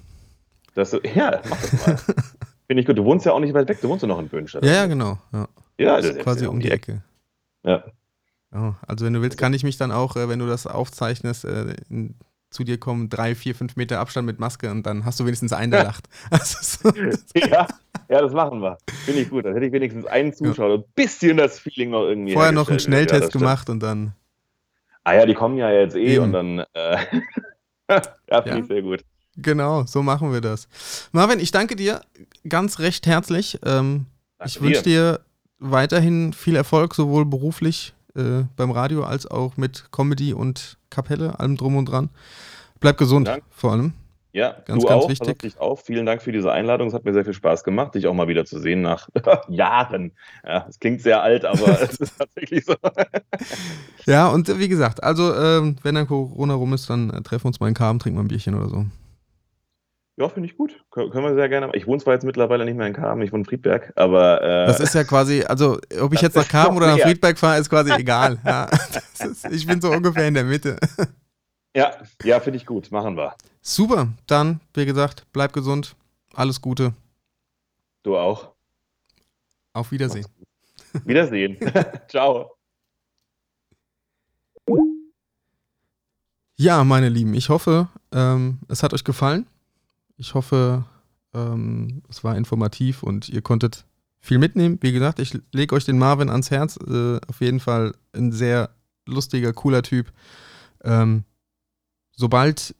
[0.75, 1.97] Das, ja, mach das mal.
[2.67, 2.97] Finde ich gut.
[2.97, 4.63] Du wohnst ja auch nicht weit weg, du wohnst ja noch in Böhnstadt.
[4.63, 5.17] Ja, ja, genau.
[5.31, 5.47] Ja.
[5.79, 7.01] Ja, Das das ist quasi um die Ecke.
[7.63, 7.83] Ja.
[8.53, 11.45] Ja, also wenn du willst, kann ich mich dann auch, äh, wenn du das aufzeichnest,
[11.45, 12.15] äh, in,
[12.51, 15.53] zu dir kommen, drei, vier, fünf Meter Abstand mit Maske und dann hast du wenigstens
[15.53, 16.07] einen, der lacht.
[17.35, 17.67] Ja,
[18.09, 18.77] ja, das machen wir.
[19.05, 19.45] Finde ich gut.
[19.45, 22.33] Dann hätte ich wenigstens einen Zuschauer und ein bisschen das Feeling noch irgendwie.
[22.33, 22.73] vorher noch einen.
[22.73, 23.41] Ja, das Schnelltest stimmt.
[23.41, 24.13] gemacht und dann.
[25.03, 26.25] Ah ja, die kommen ja jetzt eh Eben.
[26.25, 26.59] und dann.
[26.73, 26.97] Äh,
[27.89, 28.01] ja,
[28.41, 28.57] finde Ja.
[28.57, 29.03] ich sehr gut.
[29.35, 30.67] Genau, so machen wir das.
[31.11, 32.01] Marvin, ich danke dir
[32.47, 33.59] ganz recht herzlich.
[33.65, 34.05] Ähm,
[34.45, 35.21] ich wünsche dir
[35.57, 41.57] weiterhin viel Erfolg, sowohl beruflich äh, beim Radio als auch mit Comedy und Kapelle, allem
[41.57, 42.09] drum und dran.
[42.79, 43.43] Bleib gesund, Dank.
[43.49, 43.93] vor allem.
[44.35, 45.09] Ja, Ganz, du ganz auch.
[45.09, 45.39] wichtig.
[45.39, 45.83] Dich auf.
[45.85, 46.87] Vielen Dank für diese Einladung.
[46.87, 49.07] Es hat mir sehr viel Spaß gemacht, dich auch mal wieder zu sehen nach
[49.47, 50.11] Jahren.
[50.43, 52.73] Ja, es klingt sehr alt, aber es ist tatsächlich so.
[54.07, 57.43] Ja, und äh, wie gesagt, also ähm, wenn dann Corona rum ist, dann äh, treffen
[57.43, 58.85] wir uns mal in Karm, trinken mal ein Bierchen oder so.
[60.15, 60.83] Ja, finde ich gut.
[60.91, 61.71] Kön können wir sehr gerne.
[61.73, 64.67] Ich wohne zwar jetzt mittlerweile nicht mehr in Kamen, ich wohne in Friedberg, aber äh,
[64.67, 66.99] Das ist ja quasi, also ob ich jetzt nach Karm oder nach.
[66.99, 68.37] Friedberg fahre, ist quasi egal.
[68.45, 68.65] Ja,
[69.19, 70.77] ist, ich bin so ungefähr in der Mitte.
[71.75, 72.91] ja, ja, finde ich gut.
[72.91, 73.35] Machen wir.
[73.61, 75.95] Super, dann, wie gesagt, bleib gesund,
[76.35, 76.93] alles Gute,
[78.03, 78.51] Du auch.
[79.73, 80.27] auf Wiedersehen.
[81.05, 81.57] Wiedersehen.
[82.07, 82.51] Ciao.
[86.55, 89.47] Ja, meine Lieben, ich hoffe, ähm, es hat euch gefallen.
[90.17, 90.85] Ich hoffe,
[91.33, 93.85] ähm, es war informativ und ihr konntet
[94.19, 94.77] viel mitnehmen.
[94.81, 96.77] Wie gesagt, ich lege euch den Marvin ans Herz.
[96.77, 98.69] Äh, auf jeden Fall ein sehr
[99.05, 100.11] lustiger, cooler Typ.
[100.83, 101.23] Ähm,
[102.11, 102.75] sobald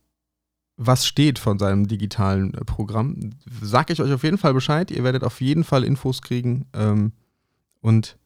[0.78, 3.32] was steht von seinem digitalen äh, Programm,
[3.62, 4.90] sage ich euch auf jeden Fall Bescheid.
[4.92, 6.66] Ihr werdet auf jeden Fall Infos kriegen.
[6.74, 7.12] Ähm,
[7.82, 8.18] und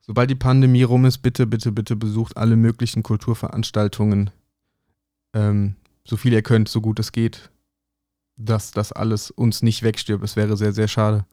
[0.00, 4.30] sobald die Pandemie rum ist, bitte, bitte, bitte besucht alle möglichen Kulturveranstaltungen.
[5.34, 7.50] Ähm, so viel ihr könnt, so gut es geht.
[8.38, 10.24] Dass das alles uns nicht wegstirbt.
[10.24, 11.26] Es wäre sehr, sehr schade.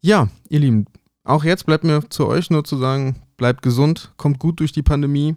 [0.00, 0.86] Ja, ihr Lieben,
[1.24, 4.82] auch jetzt bleibt mir zu euch nur zu sagen, bleibt gesund, kommt gut durch die
[4.82, 5.36] Pandemie.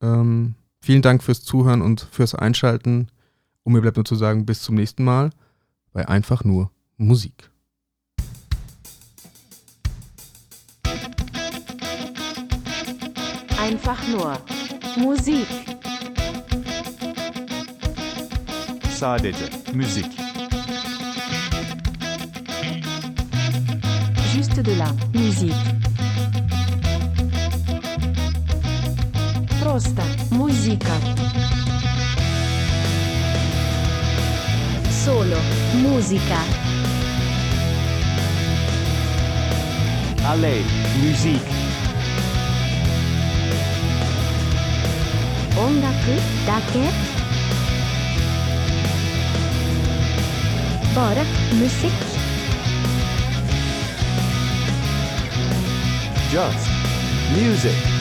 [0.00, 3.08] Ähm, vielen Dank fürs Zuhören und fürs Einschalten.
[3.64, 5.30] Und mir bleibt nur zu sagen, bis zum nächsten Mal
[5.92, 7.50] bei Einfach nur Musik.
[13.58, 14.38] Einfach nur
[14.96, 15.73] Musik.
[19.04, 19.44] sadece
[19.74, 20.06] müzik.
[24.34, 25.54] Juste de la musique.
[29.62, 30.94] Prosta musica.
[35.04, 35.38] Solo
[35.82, 36.38] musica.
[40.28, 40.64] A lei,
[41.02, 41.54] musique.
[45.56, 45.92] 音楽
[46.46, 47.13] だけ
[50.94, 51.24] bare
[51.58, 51.92] musikk.
[56.30, 56.68] Just
[57.36, 57.93] music.